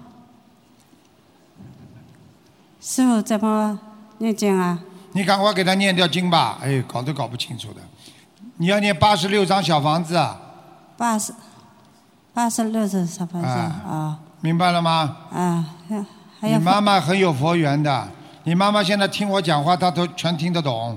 [2.81, 3.79] 师傅怎么
[4.19, 4.79] 念经啊？
[5.13, 6.59] 你赶快给他念掉经吧。
[6.63, 7.81] 哎，搞都搞不清楚的。
[8.57, 10.37] 你要念八十六张小房子，啊，
[10.97, 11.35] 八十
[12.33, 14.19] 八十六张小房子啊？
[14.41, 15.17] 明白了吗？
[15.33, 16.05] 啊，还
[16.41, 18.09] 还有你妈妈很有佛缘的，
[18.47, 20.97] 你妈妈现在听我讲话，她都全听得懂。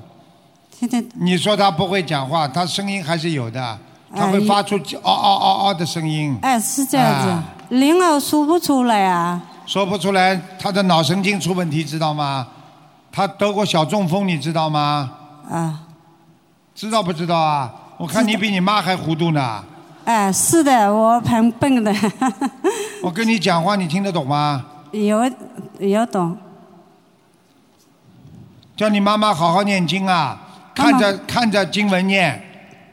[0.70, 3.78] 听得懂你说她不会讲话，她声音还是有的，
[4.14, 6.38] 她哎会发出嗷嗷嗷嗷的声音。
[6.42, 9.42] 哎，是这样子啊，灵儿说不出来啊。
[9.66, 12.46] 说不出来，她的脑神经出问题，知道吗？
[13.12, 15.10] 她得过小中风，你知道吗？
[15.50, 15.80] 啊，
[16.76, 17.74] 知道不知道啊？
[17.98, 19.64] 我看你比你妈还糊涂呢。
[20.04, 21.94] 哎，是的，我很笨的，
[23.02, 24.66] 我跟你讲话，你听得懂吗？
[24.92, 25.32] 有
[25.80, 26.38] 有懂。
[28.78, 30.40] 叫你妈妈好好念经啊，
[30.76, 32.40] 看着看着经文念，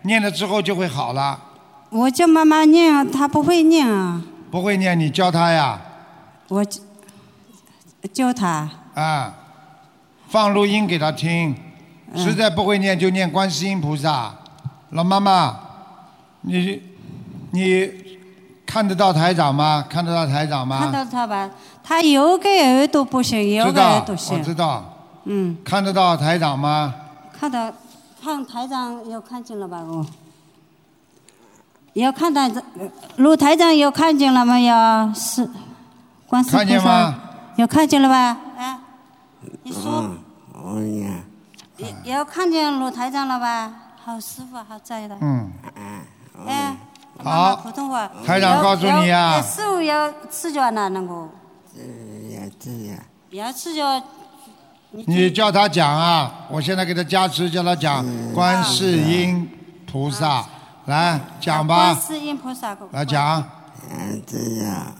[0.03, 1.39] 念了之后就会好了。
[1.91, 5.78] 我叫妈妈念，她不会念啊，不会念，你教她呀，
[6.49, 6.80] 我教
[8.14, 8.68] 教她。
[8.95, 9.35] 啊，
[10.28, 11.51] 放录音给她听。
[11.51, 11.61] 嗯
[12.16, 14.32] 实在不会念就念观世音菩萨。
[14.91, 15.59] 老妈妈，
[16.43, 16.80] 你
[17.51, 17.91] 你
[18.64, 19.85] 看得到台长吗？
[19.91, 20.78] 看得到台长吗？
[20.78, 21.51] 看到他吧，
[21.82, 24.41] 他有个耳朵不行，有个耳朵行。
[24.43, 24.93] 知道。
[25.25, 26.95] 嗯，看得到台长吗？
[27.33, 27.72] 看到
[28.22, 29.83] 看台长有看见了吧？
[29.87, 30.07] 我
[31.95, 32.62] 有看到这
[33.16, 35.12] 卢台长有看见了没有？
[35.14, 35.49] 是
[36.27, 37.14] 观世看见吗？
[37.57, 38.37] 有看见了吧？
[38.57, 38.79] 哎，
[39.62, 40.11] 你说
[40.55, 41.14] 哎呀，
[42.05, 43.72] 有有看见卢台长了吧？
[44.05, 45.16] 好师傅好在的。
[45.20, 45.53] 嗯，
[46.47, 46.77] 哎，
[47.22, 48.11] 好普通话。
[48.27, 51.29] 台长告诉你啊师傅要吃脚呢，那个
[51.72, 52.99] 这呀这呀，
[53.31, 54.03] 要吃脚。
[55.07, 56.47] 你叫他讲啊！
[56.49, 59.49] 我现在给他加持，叫他讲观世音
[59.90, 60.45] 菩萨，
[60.86, 61.95] 来讲吧。
[61.95, 62.76] 观，世音菩萨。
[62.92, 63.42] 来讲，
[63.90, 64.95] 嗯这样，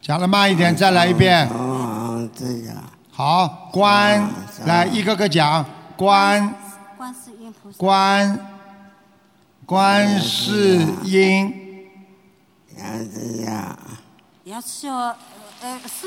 [0.00, 1.46] 讲的慢一点，再来一遍。
[1.48, 2.76] 哦这样，
[3.12, 4.28] 好，观，
[4.64, 5.64] 来一个个讲，
[5.96, 6.54] 观。
[6.96, 7.78] 观世音菩萨。
[7.78, 8.38] 观。
[9.66, 11.52] 观世音，
[12.78, 13.76] 要这样，
[14.44, 15.16] 要吃药，
[15.60, 16.06] 呃，是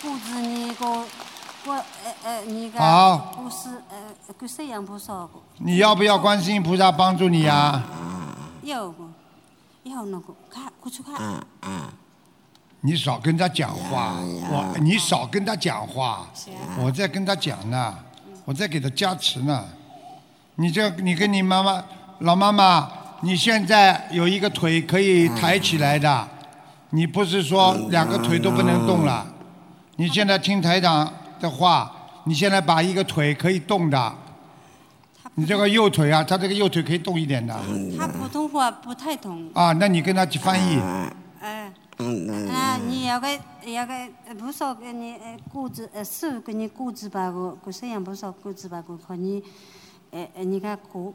[0.00, 1.25] 布置你个个呃呃你个
[2.78, 3.16] 好。
[3.36, 7.82] 不是呃观世音菩萨，你要不要观世音菩萨帮助你呀？
[8.62, 9.04] 要个
[9.84, 11.14] 要那个看过去看，
[12.80, 14.16] 你少跟他讲话，
[14.50, 16.26] 我你少跟他讲话，
[16.78, 17.96] 我在跟他讲呢，
[18.44, 19.64] 我在给他加持呢。
[20.56, 21.84] 你这你跟你妈妈
[22.20, 22.90] 老妈妈，
[23.20, 26.28] 你现在有一个腿可以抬起来的，
[26.90, 29.26] 你不是说两个腿都不能动了？
[29.96, 31.90] 你现在听台长的话，
[32.24, 34.14] 你现在把一个腿可以动的，
[35.34, 37.54] 你这个右腿啊，他这个右腿可以动一点的。
[37.98, 40.80] 他普通话不太懂，啊，那你跟他去翻译。
[41.40, 41.72] 哎。
[41.98, 43.26] 嗯啊，你要个
[43.64, 43.94] 要个
[44.38, 49.42] 不少给你呃顾置呃师傅给你顾置吧个，观世音菩萨顾置吧个，可你
[50.10, 51.14] 呃呃你看顾，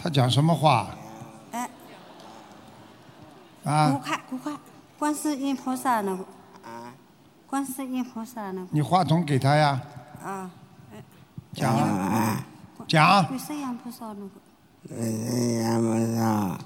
[0.00, 0.94] 他讲什么话？
[1.50, 1.68] 哎，
[3.64, 4.00] 顾啊？
[4.04, 4.56] 看顾看，
[5.00, 6.24] 观世音菩萨那个，
[7.46, 8.66] 观世音菩萨呢？
[8.70, 9.80] 你话筒给他呀，
[10.22, 10.50] 啊，
[11.52, 11.76] 讲。
[12.88, 13.24] 讲。
[13.26, 14.30] 观世音菩萨那个。
[14.86, 14.94] 这
[15.62, 15.84] 呀不
[16.14, 16.58] 少，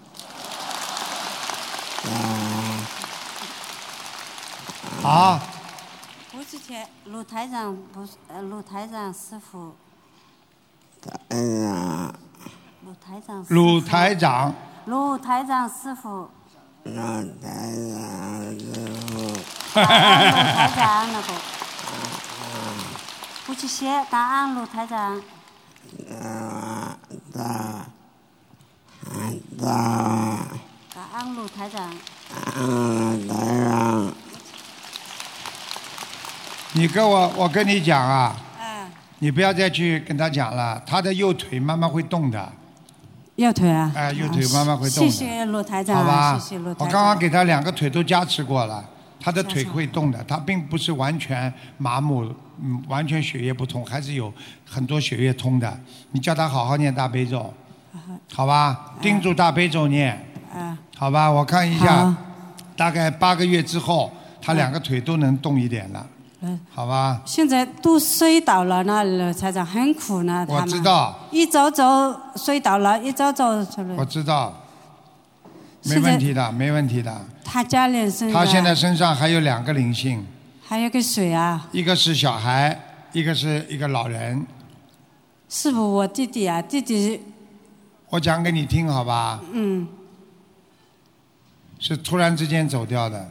[5.01, 5.39] 好，
[6.33, 9.76] 我之前卢台长不是呃卢台长师傅，
[11.29, 12.12] 哎呀，
[12.85, 13.55] 卢台长师傅。
[13.55, 14.53] 鲁台长，
[14.87, 16.29] 卢台长师傅，
[16.83, 18.64] 老台长师
[19.07, 19.14] 傅，
[19.74, 21.28] 台长那个，
[23.46, 25.20] 我去写感恩卢台长，
[26.10, 26.96] 啊
[27.34, 27.86] 大，
[29.60, 29.66] 大，
[30.94, 31.90] 感恩卢台长，
[32.56, 33.34] 嗯台
[33.68, 34.12] 长，
[36.72, 38.36] 你跟我，我跟你讲啊，
[39.18, 42.52] 你不要再去跟他讲了，他的右腿慢慢会动的，
[43.36, 46.38] 右腿啊，哎，右腿慢慢会动的，谢谢卢台长，好吧？
[46.38, 46.86] 谢谢卢台长。
[46.86, 48.84] 我刚刚给他两个腿都加持过了，
[49.20, 52.24] 他的腿会动的，他并不是完全麻木，
[52.62, 54.32] 嗯，完全血液不通，还是有
[54.64, 55.78] 很多血液通的。
[56.12, 57.52] 你叫他好好念大悲咒，
[58.32, 58.94] 好吧？
[59.00, 61.30] 盯住大悲咒念，啊，好吧？
[61.30, 62.14] 我看一下，
[62.76, 66.06] 大概八个月之后，他两个腿都能动一点了，
[66.40, 67.20] 嗯，好吧？
[67.24, 71.84] 现在都摔倒了呢，卢台长很苦呢，我知道，一走走
[72.36, 74.04] 摔倒了，一走走出来我。
[74.04, 74.54] 知道，
[75.84, 77.20] 没问题的，没问题的。
[77.51, 80.22] 他家里身他现在身上还有两个灵性，
[80.62, 82.78] 还有个水啊，一个是小孩，
[83.12, 84.46] 一个是一个老人。
[85.49, 87.22] 是不，我弟弟啊，弟弟，
[88.11, 89.40] 我讲给你听，好吧？
[89.51, 89.88] 嗯，
[91.78, 93.30] 是突然之间走掉的。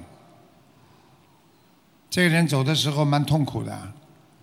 [2.10, 3.94] 这个人走的时候蛮痛苦的，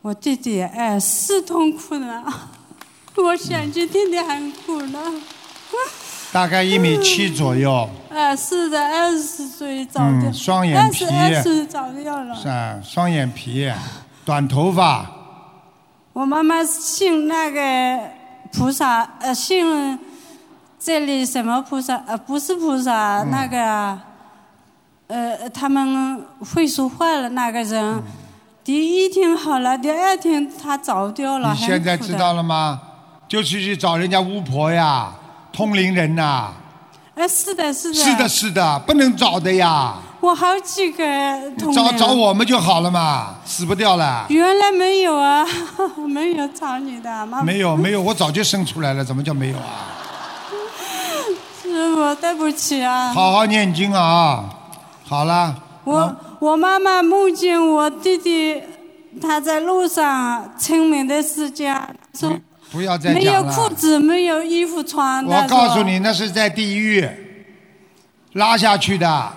[0.03, 2.25] 我弟弟哎是痛苦的，
[3.17, 5.13] 我想起天天很苦的，
[6.35, 12.35] 大概一米七左右，哎是的，二十岁早掉，嗯双眼皮二十二十早掉了。
[12.35, 13.71] 是啊，双眼皮，
[14.25, 15.09] 短头发，
[16.13, 18.01] 我妈妈信那个
[18.53, 19.97] 菩萨，呃，信
[20.77, 22.03] 这里什么菩萨？
[22.05, 24.01] 呃，不是菩萨，嗯那个，
[25.07, 26.21] 呃，他们
[26.53, 28.03] 会说话了那个嗯人，
[28.65, 31.53] 第一天好了，第二天他早掉了。
[31.53, 32.81] 你现在知道了吗？
[33.29, 35.13] 就去去找人家巫婆呀，
[35.55, 36.49] 通灵人呐、
[37.15, 37.95] 哎，是的，是的。
[37.95, 38.29] 是的，。
[38.29, 41.05] 是的，不能找的呀，我好几个
[41.57, 44.27] 同找龄找我们就好了嘛，死不掉了。
[44.31, 45.47] 原来没有啊，
[46.09, 47.43] 没有找你的，妈妈。
[47.45, 49.95] 没有没有，我早就生出来了，怎么叫没有啊？
[51.63, 53.13] 师傅，对不起啊。
[53.15, 54.45] 好好念经啊！
[55.07, 58.61] 好了，我我妈妈梦见我弟弟，
[59.23, 61.73] 他在路上清明的时间，
[62.13, 62.33] 说
[62.71, 63.53] 不要再没有讲了。
[63.53, 65.25] 裤子，没有衣服穿。
[65.25, 67.09] 我告诉你，那是在地狱
[68.33, 69.33] 拉下去的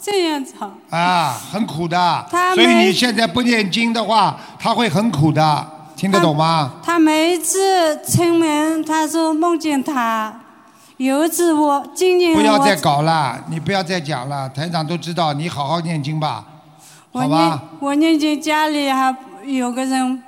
[0.00, 0.54] 这样子
[0.90, 2.26] 啊，啊，很苦的。
[2.30, 5.72] 他没所以你现在不念经的话，他会很苦的。
[5.96, 6.74] 听得懂吗？
[6.82, 10.42] 他每一次出门，他说梦见他。
[10.98, 16.44] 有一次我今年不要再搞了，你不要再讲了，台长都知道，你好好念经吧，
[17.12, 17.62] 我念好吧？
[17.80, 20.22] 我念经家里还有个人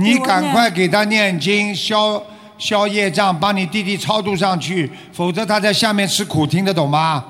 [0.00, 2.22] 你赶快给他念经消
[2.58, 7.24] 消业障，帮你弟弟超度上去，否则他在下面吃苦，听得懂吗？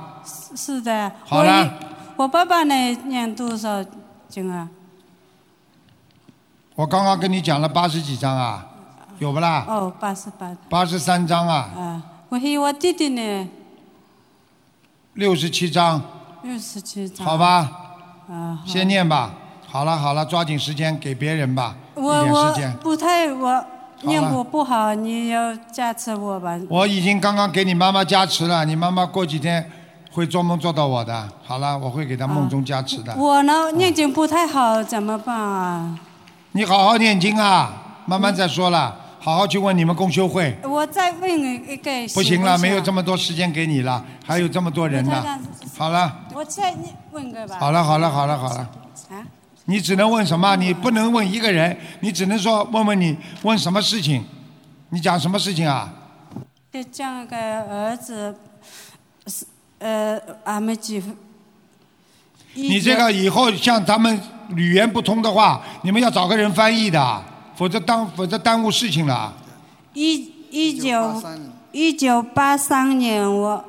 [0.56, 1.10] 是的。
[1.24, 1.70] 好了我一
[2.16, 2.74] 我爸爸呢
[3.06, 3.84] 念多少
[4.28, 4.68] 经啊？
[6.74, 8.66] 我刚刚跟你讲了八十几章啊，
[9.18, 9.64] 有不啦？
[9.68, 10.56] 哦，八十八。
[10.68, 13.48] 八十三章啊，啊，我还有我弟弟呢，
[15.14, 16.02] 六十七章，
[16.42, 17.26] 六十七章。
[17.26, 17.70] 好吧？
[18.28, 19.32] 啊，好先念吧。
[19.74, 22.72] 好了好了，抓紧时间给别人吧，一我我点时间。
[22.74, 23.64] 不太我
[24.02, 26.56] 念佛不好，你要加持我吧。
[26.68, 29.68] 我已经刚刚给你妈妈加持了，你妈妈过几天
[30.12, 31.28] 会做梦做到我的。
[31.42, 33.16] 好了，我会给她梦中加持的。
[33.16, 35.98] 我呢念经不太好，怎么办啊？
[36.52, 40.56] 你好好念经啊，慢慢再说了，好好去问你们共修会。
[40.62, 41.90] 我再问一个。
[42.14, 43.00] 不行了，没有这么。
[43.00, 45.40] 么多时间给你了，还有这么多人呢。
[45.76, 46.72] 好了，我再
[47.10, 47.56] 问个吧。
[47.58, 48.70] 好了，好了，好了，好了。
[49.10, 49.26] 啊？
[49.66, 50.54] 你只能问什么？
[50.56, 54.24] 你不能问一个人，你只能说问问你问什么事情，
[54.90, 55.92] 你讲什么事情啊？
[56.72, 58.34] 就讲个儿子，
[59.26, 59.46] 是
[59.78, 61.14] 呃，俺们几夫。
[62.54, 64.20] 你这个以后像咱们
[64.54, 67.22] 语言不通的话，你们要找个人翻译的，
[67.56, 69.34] 否则耽否则耽误事情了。
[69.92, 71.22] 一一九
[71.72, 73.64] 一九八三年我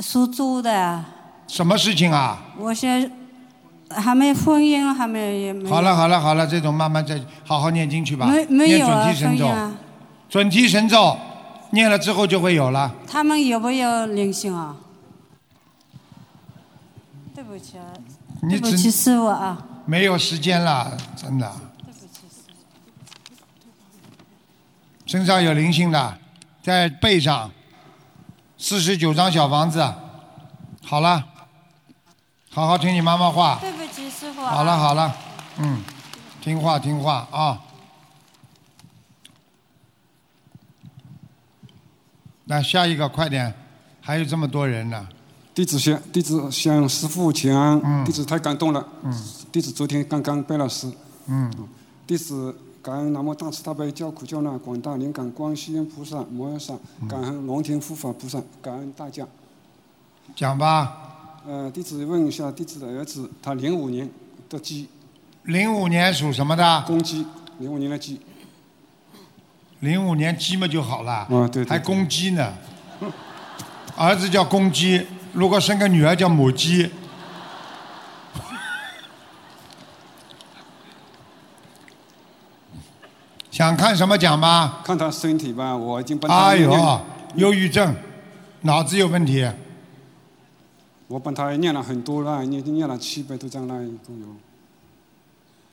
[0.00, 1.04] 属猪的，
[1.46, 2.40] 什么事情啊？
[2.58, 3.10] 我现在
[3.90, 5.74] 还没婚姻，还没也没有。
[5.74, 8.26] 好了好了好了，这种慢慢再好好念经去吧。
[8.26, 9.72] 没没有啊准提神咒婚姻啊，
[10.28, 11.18] 准提神咒
[11.70, 12.92] 念了之后就会有了。
[13.06, 14.76] 他们有没有灵性啊？
[17.34, 17.84] 对不起啊，
[18.42, 21.50] 你对不起师傅啊，没有时间了，真的。
[25.06, 26.18] 身上有灵性的，
[26.62, 27.50] 在背上，
[28.56, 29.92] 四十九张小房子。
[30.84, 31.24] 好了，
[32.50, 33.58] 好好听你妈妈话。
[33.60, 33.79] 对不
[34.40, 35.14] 好了好了，
[35.58, 35.82] 嗯，
[36.40, 37.60] 听话听话啊。
[42.44, 43.52] 那下一个快点，
[44.00, 45.06] 还有这么多人呢。
[45.54, 48.84] 弟子向弟子向师父请安，弟子太感动了。
[49.52, 50.90] 弟子昨天刚刚拜了师。
[51.26, 51.52] 嗯。
[52.06, 56.74] 弟子感恩南无大慈大悲救苦救难广大灵感观世音菩萨摩诃萨，
[57.06, 59.26] 感恩龙天护法菩萨，感恩大家。
[60.34, 60.96] 讲吧。
[61.46, 64.08] 呃，弟子问一下弟子的儿子，他零五年
[64.50, 64.88] 的鸡。
[65.44, 66.84] 零五年属什么的？
[66.86, 67.24] 公鸡，
[67.58, 68.20] 零五年的鸡。
[69.78, 71.26] 零五年鸡嘛就好了。
[71.30, 71.64] 啊，对。
[71.64, 72.52] 还公鸡呢。
[73.96, 76.90] 儿子叫公鸡，如果生个女儿叫母鸡。
[83.50, 84.80] 想看什么奖吧？
[84.84, 87.00] 看他身体吧，我已经帮他哎念呦，
[87.36, 87.94] 忧郁症，
[88.62, 89.48] 脑子有问题。
[91.10, 94.26] 我帮他念了很多了，念念了七百多章了，一共有。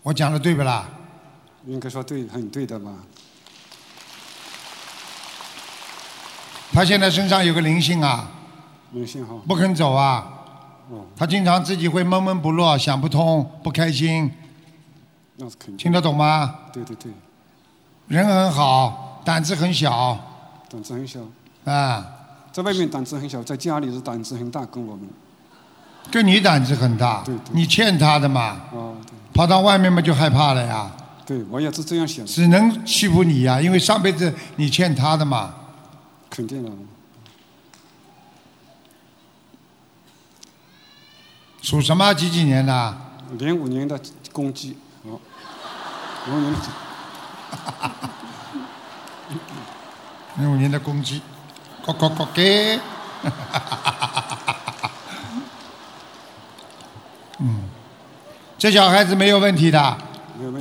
[0.01, 0.89] 我讲的对不啦？
[1.67, 2.91] 应该说对，很对的吧？
[6.73, 8.31] 他现在身上有个灵性啊，
[8.93, 9.35] 灵性哈。
[9.47, 10.27] 不肯走啊。
[10.89, 11.05] 哦。
[11.15, 14.31] 他经常自己会闷闷不乐，想不通，不开心。
[15.35, 15.77] 那是肯定。
[15.77, 16.61] 听得懂吗？
[16.73, 17.11] 对对对，
[18.07, 20.19] 人很好，胆子很小
[20.67, 21.19] 胆子很小。
[21.65, 22.03] 啊，
[22.51, 25.07] 在外面胆子很小，在家里是胆子很大，跟我们。
[26.11, 27.23] 就你胆子很大。
[27.51, 28.61] 你欠他的嘛。
[29.33, 30.91] 跑到外面嘛就害怕了呀。
[31.25, 32.25] 对，我也是这样想。
[32.25, 35.53] 只能欺负你呀，因为上辈子你欠他的嘛。
[36.29, 36.71] 肯定的。
[41.61, 42.13] 属什么？
[42.13, 42.97] 几几年的？
[43.37, 43.99] 零五年的
[44.31, 44.77] 公鸡，
[50.37, 50.79] 零五年的。
[50.79, 51.21] 公鸡，
[51.85, 52.79] 咯咯咯给。
[57.39, 57.61] 嗯，
[58.57, 59.97] 这小孩子没有问题的。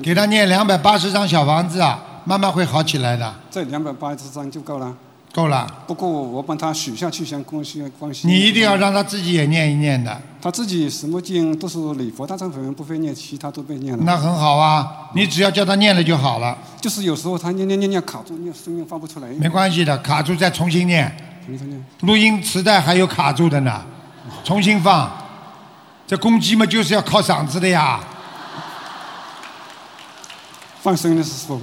[0.03, 3.35] 给他念两百八十张小房子啊，慢慢会好起来的。
[3.51, 4.95] 这两百八十张就够了。
[5.35, 5.67] 够了。
[5.87, 8.27] 不过我帮他许下去，像关系关系。
[8.27, 10.19] 你一定要让他自己也念一念的。
[10.41, 14.03] 他自己什么经都是礼佛大忏悔文不会念，其他都被念了。
[14.07, 16.57] 那很好啊，你只要叫他念了就好了。
[16.81, 19.29] 就是有时候他念念念念卡住，念声音发不出来。
[19.39, 21.15] 没关系的，卡住再重新念。
[21.45, 21.85] 重新念。
[22.01, 23.83] 录音磁带还有卡住的呢，
[24.43, 25.13] 重新放。
[26.07, 28.01] 这公鸡嘛，就是要靠嗓子的呀。
[30.81, 31.61] 放生的是否？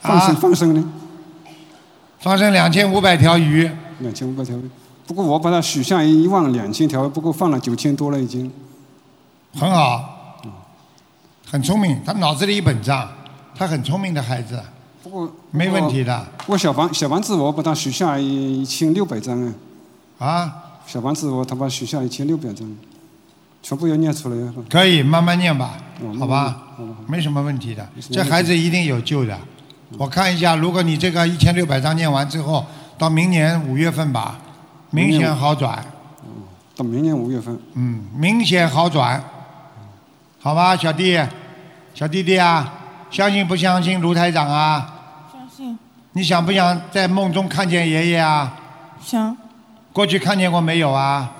[0.00, 0.92] 放生、放生呢？
[2.18, 3.70] 放生两千五百条鱼。
[3.98, 4.70] 两千五百条鱼。
[5.06, 8.50] 不过我把它许下一万两千条，不过放了九千多了已经。
[9.54, 10.38] 很好，
[11.50, 13.06] 很聪明，他脑子里一本账。
[13.54, 14.58] 他很聪明的孩子，
[15.02, 16.26] 不过没问题的。
[16.46, 19.54] 我小房小房子我把它许下一千六百张啊。
[20.18, 20.52] 啊？
[20.86, 22.66] 小房子我他把许下一千六百张，
[23.62, 24.52] 全部要念出来。
[24.68, 25.74] 可以慢慢念吧，
[26.18, 27.88] 好吧好吧，没什么问题的。
[28.10, 29.38] 这孩子一定有救的。
[29.98, 32.64] 我看一下，如果你这个一千六百章念完之后，
[32.98, 34.38] 到明年五月份吧，
[34.90, 35.84] 明显好转。
[36.74, 37.58] 到明年五月份。
[37.74, 39.22] 嗯，明显好转，
[40.40, 41.20] 好吧，小弟，
[41.94, 42.72] 小弟弟啊，
[43.10, 45.28] 相信不相信卢台长啊？
[45.30, 45.78] 相信。
[46.12, 48.56] 你想不想在梦中看见爷爷啊？
[49.00, 49.36] 想。
[49.92, 51.30] 过去看见过没有啊？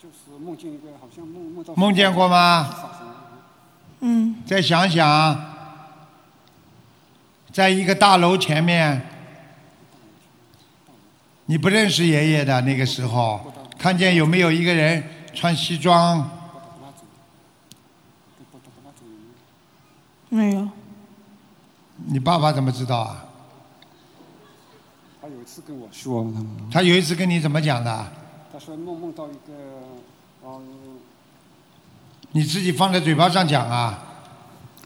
[0.00, 2.72] 就是梦见一个好像梦梦到梦见过吗？
[4.00, 4.36] 嗯。
[4.46, 5.44] 再想想，
[7.52, 9.04] 在一个大楼前面，
[11.46, 15.02] 你不认识爷爷的那个时候，看见有没有一个人
[15.34, 16.30] 穿西装？
[20.28, 20.68] 没有。
[22.06, 23.24] 你爸爸怎么知道啊？
[25.20, 26.32] 他有一次跟我说，
[26.70, 28.12] 他有一次跟你怎么讲的？
[28.52, 29.52] 他说梦梦到一个，
[30.44, 30.62] 嗯，
[32.32, 33.98] 你自己放在嘴巴上讲啊。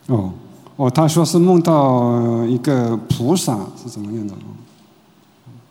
[0.07, 0.33] 哦
[0.77, 4.35] 哦，他说是梦到一个菩萨是怎么样的？
[4.35, 4.39] 哦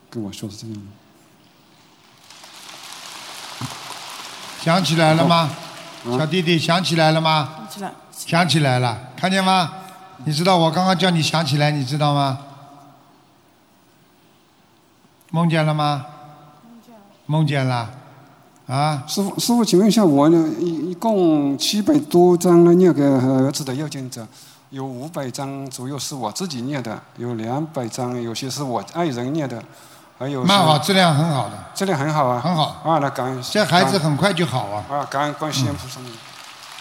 [0.08, 0.82] 跟我说是这样的。
[4.60, 5.50] 想起来了吗？
[6.04, 7.66] 哦小弟弟想起来了吗？
[7.68, 7.92] 想起来。
[8.14, 9.72] 想起来了，看见吗？
[10.24, 12.38] 你知道我刚刚叫你想起来，你知道吗？
[15.30, 16.06] 梦见了吗？
[17.26, 17.88] 梦见了。
[18.68, 24.26] 啊，师傅，师傅，请问一下，我呢一一共七百多张的那个儿子的要经者，
[24.70, 29.62] 有五百张左右是我自己念的，有两百张有些是我爱人念的，
[30.16, 31.58] 还有是蛮好，质量很好的。
[31.74, 34.84] 质量很好啊，很好啊，那感恩这孩子很快就好啊。
[34.88, 36.00] 啊，感恩观世音菩萨。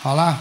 [0.01, 0.37] 好了，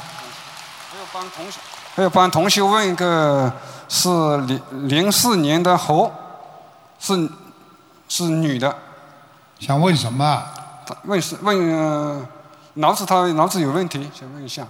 [0.91, 1.59] 还要帮同学，
[1.97, 3.51] 还要帮同学问一个
[3.89, 4.09] 是
[4.47, 6.13] 零零四年的猴，
[7.01, 7.29] 是
[8.09, 8.77] 是女的。
[9.61, 10.43] 想问什么？
[11.05, 12.27] 问是问、呃、
[12.75, 14.67] 脑子他脑子有问题，想问一下。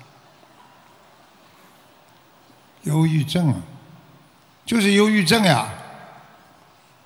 [2.82, 3.54] 忧郁症啊，
[4.66, 5.68] 就是忧郁症呀、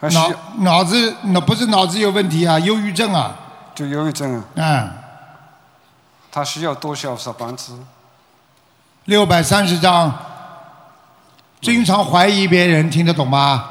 [0.00, 3.36] 脑脑子那不是脑子有问题啊，忧郁症啊。
[3.74, 4.44] 就忧郁症啊。
[4.54, 4.90] 嗯。
[6.32, 7.78] 他需要多少小房子？
[9.04, 10.12] 六百三十张。
[11.60, 13.64] 经常怀疑别人，听得懂吗？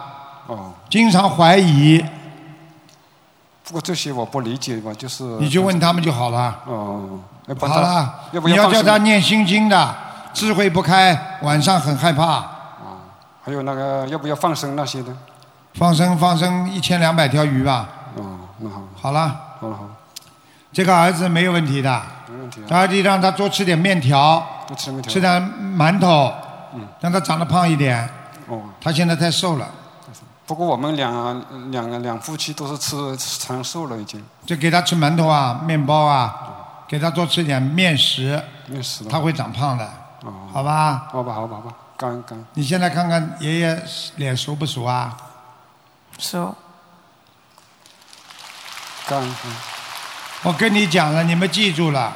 [0.48, 0.74] 哦。
[0.90, 2.04] 经常怀疑，
[3.64, 5.24] 不过这些我不理解嘛，就是。
[5.40, 6.60] 你就问他们就好了。
[6.66, 7.20] 哦。
[7.48, 9.96] 要帮他好了，要不你要叫他念心经的，
[10.34, 12.26] 智慧不开，晚上很害怕。
[12.26, 12.50] 啊
[13.46, 15.14] 还有那个要不要放生那些的？
[15.74, 17.90] 放生放生一千两百条鱼吧。
[18.16, 18.82] 哦，那好。
[19.02, 19.28] 好了。
[19.60, 19.90] 好了好了，
[20.72, 22.68] 这个儿子没有问题的，没问题啊。
[22.70, 25.12] 他就让他多吃点面条，多吃面条。
[25.12, 25.42] 吃点
[25.78, 26.34] 馒头，
[26.74, 28.10] 嗯让他长得胖一点。
[28.48, 28.62] 哦。
[28.80, 29.68] 他现在太瘦了，
[30.54, 34.24] 不过我们两两个两夫妻都是吃吃长寿了已经。
[34.46, 36.32] 就给他吃馒头啊、面包啊，
[36.88, 39.04] 给他多吃点面食，面食。
[39.06, 39.84] 他会长胖的，
[40.24, 40.32] 哦。
[40.54, 41.08] 好吧？
[41.12, 42.46] 好吧好吧好吧，感恩感恩。
[42.54, 43.84] 你现在看看爷爷
[44.18, 45.18] 脸熟不熟啊？
[46.20, 46.54] 熟。
[49.08, 49.32] 感恩。
[50.44, 52.16] 我跟你讲了，你们记住了。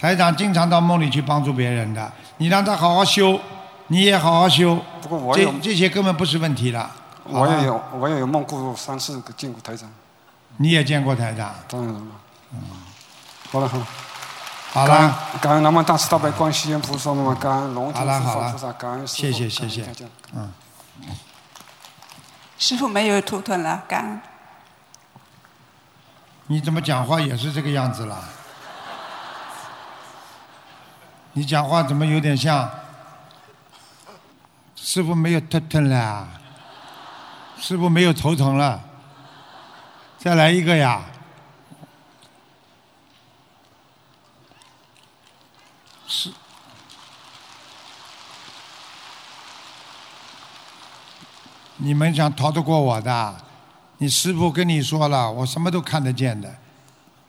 [0.00, 3.38] 台长经常到梦里去帮助别人的，你让他好好修，
[3.86, 4.76] 你也好好修。
[5.00, 6.90] 不过我有这这些根本不是问题了。
[7.30, 9.90] 我也有我也有梦过三次见过台长。
[10.56, 11.54] 你也见过台长？
[11.68, 12.00] 当然了。
[13.50, 13.86] 好了好了。
[14.72, 20.52] 好了感恩南无大慈大悲观世音菩萨，妈妈感恩龙好天护法菩萨，感恩，师谢父谢谢谢嗯。
[22.58, 24.20] 师傅没有图腾了，感恩。
[26.46, 28.24] 你怎么讲话也是这个样子了？
[31.32, 32.68] 你讲话怎么有点像？
[34.76, 36.26] 师傅没有头疼了，
[37.60, 38.80] 师傅没有头疼了，
[40.18, 41.04] 再来一个呀！
[46.08, 46.32] 是。
[51.76, 53.36] 你们想逃得过我的？
[53.98, 56.52] 你师傅跟你说了，我什么都看得见的，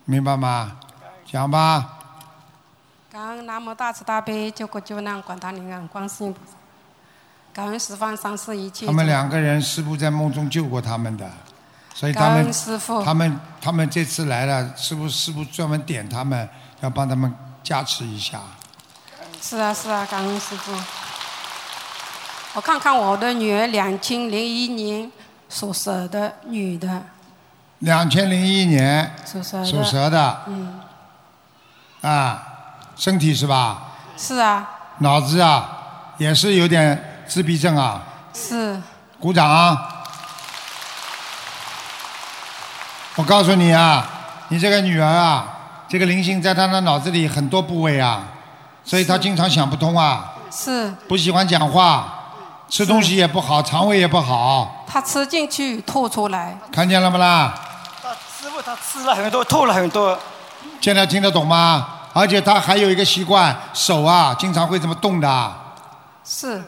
[0.05, 0.77] 明白吗？
[1.25, 1.99] 讲吧。
[3.11, 6.53] 感恩南无大慈大悲救苦救难广大灵感观世音菩萨，
[7.54, 8.86] 感恩十方三世一切。
[8.86, 11.30] 他们两个人，师傅在梦中救过他们的，
[11.93, 16.47] 所以他感们恩师父他们他们这次来了，师傅师傅专门点他们，
[16.80, 17.34] 要帮他们
[17.64, 18.39] 加持一下。
[19.41, 20.72] 是啊是啊，感恩师傅。
[22.54, 25.12] 我看看我的女儿，两千零一年
[25.49, 27.02] 属蛇的女的，
[27.80, 29.66] 两千零一年属蛇的。
[29.66, 30.80] 属蛇的嗯，
[32.02, 32.43] 啊，
[32.95, 33.91] 身体是吧？
[34.18, 38.01] 是啊，脑子啊，也是有点自闭症啊。
[38.34, 38.77] 是
[39.17, 40.03] 鼓掌啊！
[43.15, 44.05] 我告诉你啊，
[44.49, 45.47] 你这个女儿啊，
[45.88, 48.23] 这个灵性在她的脑子里很多部位啊，
[48.84, 52.34] 所以她经常想不通啊，是，不喜欢讲话，
[52.67, 57.53] 吃东西也不好，肠胃也不好，她吃进去吐出来，看见了不啦？
[58.41, 60.19] 师傅她吃了很多，吐了很多。
[60.82, 61.88] 现在听得懂吗？
[62.11, 65.53] 而且她还有一个习惯，手啊经常会这么动的。
[66.23, 66.63] 是，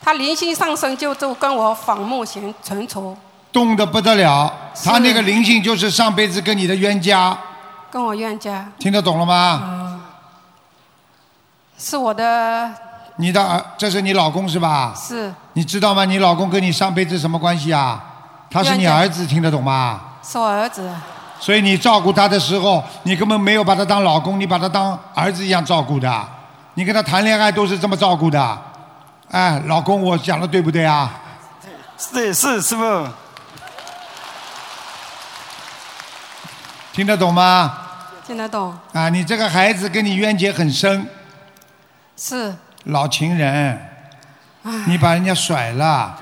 [0.00, 3.16] 他灵性上升就就跟我反目前成仇，
[3.52, 4.50] 动得不得了，
[4.84, 7.36] 他那个灵性就是上辈子跟你的冤家，
[7.90, 9.62] 跟我冤家，听得懂了吗？
[9.64, 10.00] 嗯，
[11.76, 12.70] 是我的，
[13.16, 14.94] 你的儿，这是你老公是吧？
[14.96, 16.04] 是你知道吗？
[16.04, 18.02] 你老公跟你上辈子什么关系啊？
[18.50, 20.00] 他是你儿子，听得懂吗？
[20.22, 20.90] 是我儿子，
[21.38, 26.28] 所以你照顾他的时候，你根本没有把他当老公，你把他当儿子一样照顾的。
[26.74, 28.58] 你跟他谈恋爱都是这么照顾的。
[29.30, 31.12] 哎，老公，我讲的对不对啊？
[31.98, 33.08] 是是师傅，
[36.92, 37.76] 听得懂吗？
[38.26, 41.06] 听得懂，啊，你这个孩子跟你冤结很深，
[42.16, 42.54] 是，
[42.84, 43.78] 老情人，
[44.86, 46.16] 你把人家甩了，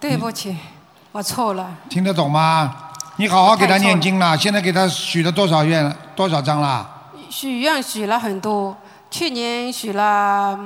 [0.00, 0.56] 对不起，
[1.10, 2.74] 我错了，听得懂吗？
[3.16, 6.88] 你好好给他念经了，现在给他许了多少愿多少章了？
[7.28, 8.76] 许愿许了很多，
[9.10, 10.58] 去年许了，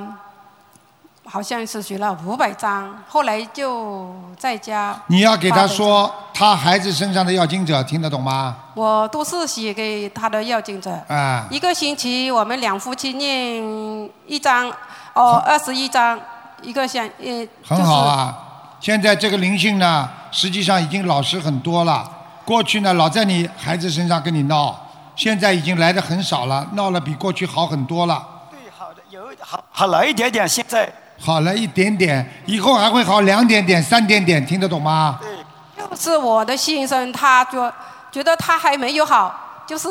[1.29, 4.97] 好像是学了五百张，后来就在家。
[5.07, 8.55] 你要给他说他孩子身上的要经者，听得懂吗？
[8.73, 10.89] 我都是写给他的要经者。
[11.09, 14.71] 啊，一个星期我们两夫妻念一张，
[15.13, 16.17] 哦，二十一张，
[16.61, 18.37] 一个像呃，很好啊。
[18.79, 22.09] 现在这个灵性呢，实际上已经老实很多了。
[22.45, 24.73] 过去呢，老在你孩子身上跟你闹，
[25.15, 28.25] 现在已经来的很少了，闹了比过去好很多了。
[28.49, 28.59] 对
[29.41, 30.89] 好好了一点点，现在
[31.19, 35.19] 好了一点点，以后还会好两点点、三点点，听得懂吗？
[35.77, 37.73] 就是我的先生，他觉
[38.11, 39.87] 觉得他还没有好，就是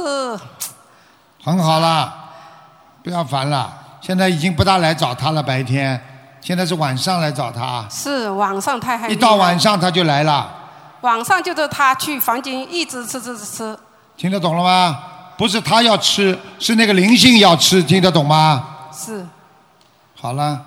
[1.43, 2.13] 很好了，
[3.03, 3.73] 不要烦了。
[4.01, 6.01] 现在已经不大来找他了，白天，
[6.41, 7.85] 现在是晚上来找他。
[7.91, 10.49] 是晚上他还没一到晚上他就来了，
[11.01, 13.79] 晚上就是他去房间一直吃吃吃吃，
[14.17, 14.99] 听得懂了吗？
[15.37, 18.65] 不是他要吃，是那个灵性要吃，听得懂吗？
[18.93, 19.27] 是。
[20.19, 20.61] 好了，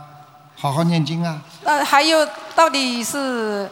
[0.62, 1.41] 好好念经啊。
[1.64, 3.70] 那，还有到底是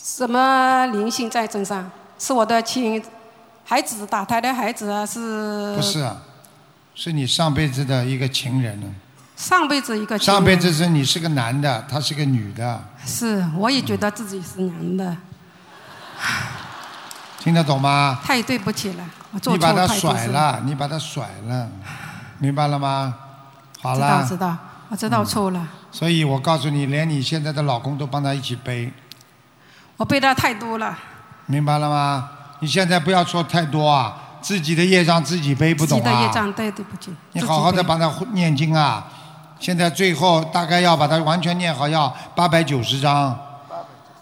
[0.00, 1.90] 什么灵性在身上？
[2.16, 3.02] 是我的亲
[3.64, 5.04] 孩子打胎的孩子啊？
[5.04, 6.16] 是不是啊，
[6.94, 8.86] 是你上辈子的一个情人呢。
[9.36, 15.16] 上辈子一个上辈子是你是个男的，她是个女的，是，我也觉得自己是男的，
[17.40, 18.20] 听得懂吗？
[18.22, 21.68] 太对不起了，我做错你把他甩了，你把他甩了，
[22.38, 23.12] 明白了吗？
[23.82, 24.56] 好了知道了，知道，
[24.90, 28.92] 我知道错了，所以我告诉你，连你现在的老公都帮他一起背，
[29.96, 30.96] 我背的太多了，
[31.46, 32.30] 明白了吗？
[32.60, 36.20] 你现在不要说太多啊，自己的业障自己背，不自己懂啊？
[36.20, 39.06] 的业障，对对不起，你好好的帮他念经啊！
[39.58, 43.36] 现在最后大概要把它完全念好，要八百九十章。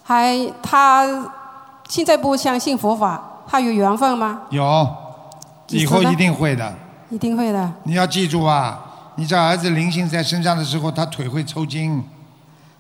[0.05, 1.05] 还他
[1.89, 4.43] 现在不相信佛法，他有缘分吗？
[4.51, 4.97] 有，
[5.69, 6.73] 以后一定会的。
[7.11, 7.71] 一定会的。
[7.83, 8.81] 你要记住啊！
[9.17, 12.03] 你这儿子灵性在身上的时候，他腿会抽筋。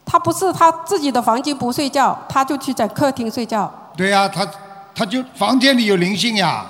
[0.04, 3.72] 他不是他自己的房间不睡觉，他就去在客厅睡觉。
[3.96, 4.46] 对呀、他
[4.94, 6.66] 他就房间里有灵性呀，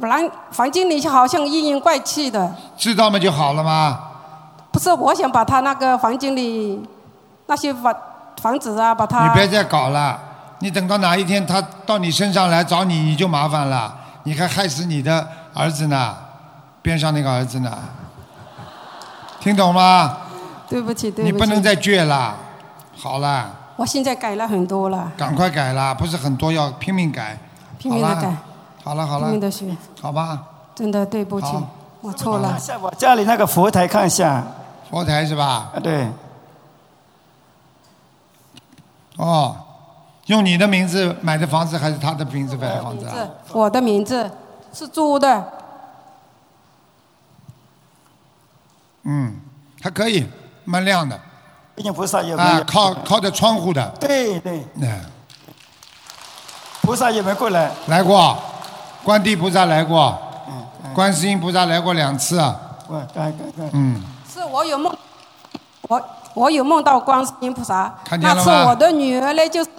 [0.00, 2.54] 不然房间里好像阴阴怪气的。
[2.76, 4.00] 知道吗就好了吗？
[4.70, 6.80] 不是，我想把他那个房间里
[7.46, 7.94] 那些房
[8.40, 10.18] 房子啊，把他你别再搞了，
[10.60, 16.16] 你等到哪一天他到你身上来找你，你就麻烦了，你还害死你的儿子呢，
[16.80, 17.76] 边上那个儿子呢，
[19.48, 20.18] 听懂吗？
[20.68, 21.32] 对不起，对不起。
[21.32, 22.36] 你不能再倔了，
[22.94, 27.38] 好了，我现在改了很多了，赶快改了，不是很多要拼命改，
[27.78, 28.36] 拼命的改，
[28.84, 30.42] 好了好了拼命，的学，好吧，
[30.74, 31.46] 真的对不起，
[32.02, 32.58] 我错了。
[32.58, 34.44] 下我家里那个佛台看一下。
[34.90, 35.70] 佛台是吧？
[35.74, 36.06] 啊，对。
[39.16, 39.56] 哦，
[40.26, 43.14] 用你的名字买的房子还是他的名字买的房子啊？
[43.16, 44.30] 是我的名字
[44.74, 45.52] 是租的，
[49.10, 49.34] 嗯，
[49.82, 50.26] 还可以，
[50.66, 51.18] 蛮亮的。
[51.74, 55.00] 毕竟菩萨也啊，靠靠着窗户的，对对，嗯，
[56.82, 57.70] 菩萨有没有过来？
[57.86, 58.36] 来过，
[59.02, 60.18] 观地菩萨来过，
[60.94, 62.54] 观世音菩萨来过两次啊，
[62.88, 63.70] 喂，该该该。
[63.72, 64.94] 嗯，是我有梦，
[65.82, 66.02] 我
[66.34, 67.94] 我有梦到观世音菩萨。
[68.04, 69.70] 看见那次我的女儿呢，就是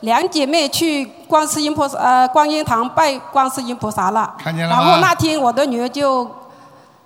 [0.00, 4.34] 两姐妹去观世音菩萨呃观音堂拜观世音菩萨了。
[4.38, 6.30] 看见了然后那天我的女儿就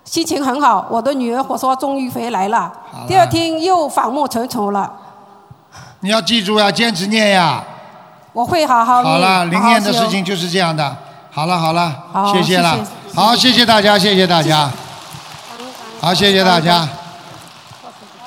[0.05, 0.85] 心情很好。
[0.89, 2.59] 我的女儿我说终于回来了
[2.93, 4.91] 了，第二天又反目成仇了。
[6.01, 7.63] 你要记住呀，坚持念呀。
[8.33, 10.95] 我会好好念好了，灵验的事情就是这样的。
[11.31, 13.15] 好了好了，好谢谢了谢谢。
[13.15, 14.71] 好，谢谢大家，谢谢大家。
[15.99, 16.87] 好，谢谢大家。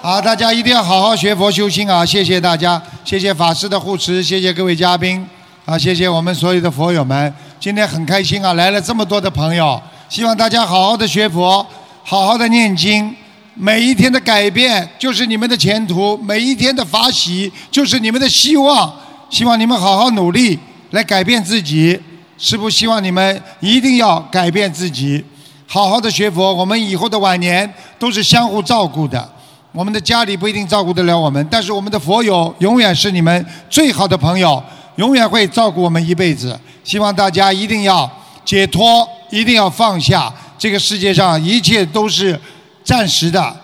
[0.01, 2.07] 好，大家一定要好好学佛修心啊！
[2.07, 5.29] 谢谢大家，谢谢法师的护持，谢谢各位嘉宾，
[5.65, 7.35] 啊，谢谢我们所有的佛友们。
[7.59, 11.67] 今天很开心啊，来了这么多的朋友，希望大家好好的学佛，
[12.05, 13.13] 好好的念经。
[13.55, 18.93] 每一天的改变就是你们的前途，每一天的法喜就是你们的希望。
[19.29, 20.57] 希望你们好好努力
[20.91, 22.01] 来改变自己。
[22.39, 25.25] 师父希望你们一定要改变自己，
[25.67, 26.55] 好好的学佛。
[26.55, 27.69] 我们以后的晚年
[27.99, 29.29] 都是相互照顾的。
[29.73, 34.63] 我们的家里不一定照顾得了我们，但是我们的佛友永远是你们最好的朋友，
[34.97, 36.57] 永远会照顾我们一辈子。
[36.85, 38.09] 希望大家一定要
[38.45, 40.33] 解脱，一定要放下。
[40.59, 42.39] 这个世界上一切都是
[42.83, 43.55] 暂时的，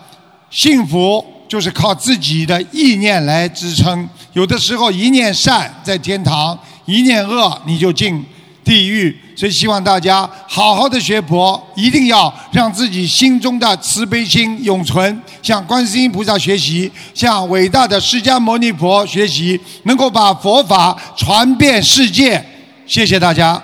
[0.51, 4.09] 幸福就是靠自己的意念来支撑。
[4.32, 8.24] 有的时候一念善在天堂，一念恶你就进
[8.64, 9.18] 地狱。
[9.34, 22.44] 所以希望大家好好的学佛，一定要让自己心中的慈悲心永存，向观世音菩萨学习，向伟大的释迦牟尼佛学习，能够把佛法传遍世界。
[22.86, 23.60] 谢谢大家。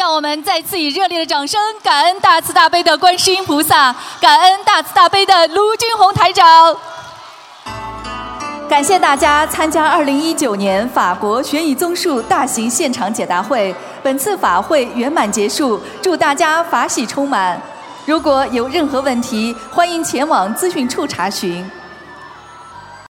[0.00, 6.74] 让我们再次以热烈的掌声，感恩大慈大悲的观世音菩萨，感恩大慈大悲的卢俊宏台长。
[8.66, 17.60] 感谢大家参加2019年法国悬疑综述大型现场解答会，本次法会圆满结束，祝大家法喜充满。
[18.06, 21.70] 如果有任何问题，欢迎前往资讯处查询。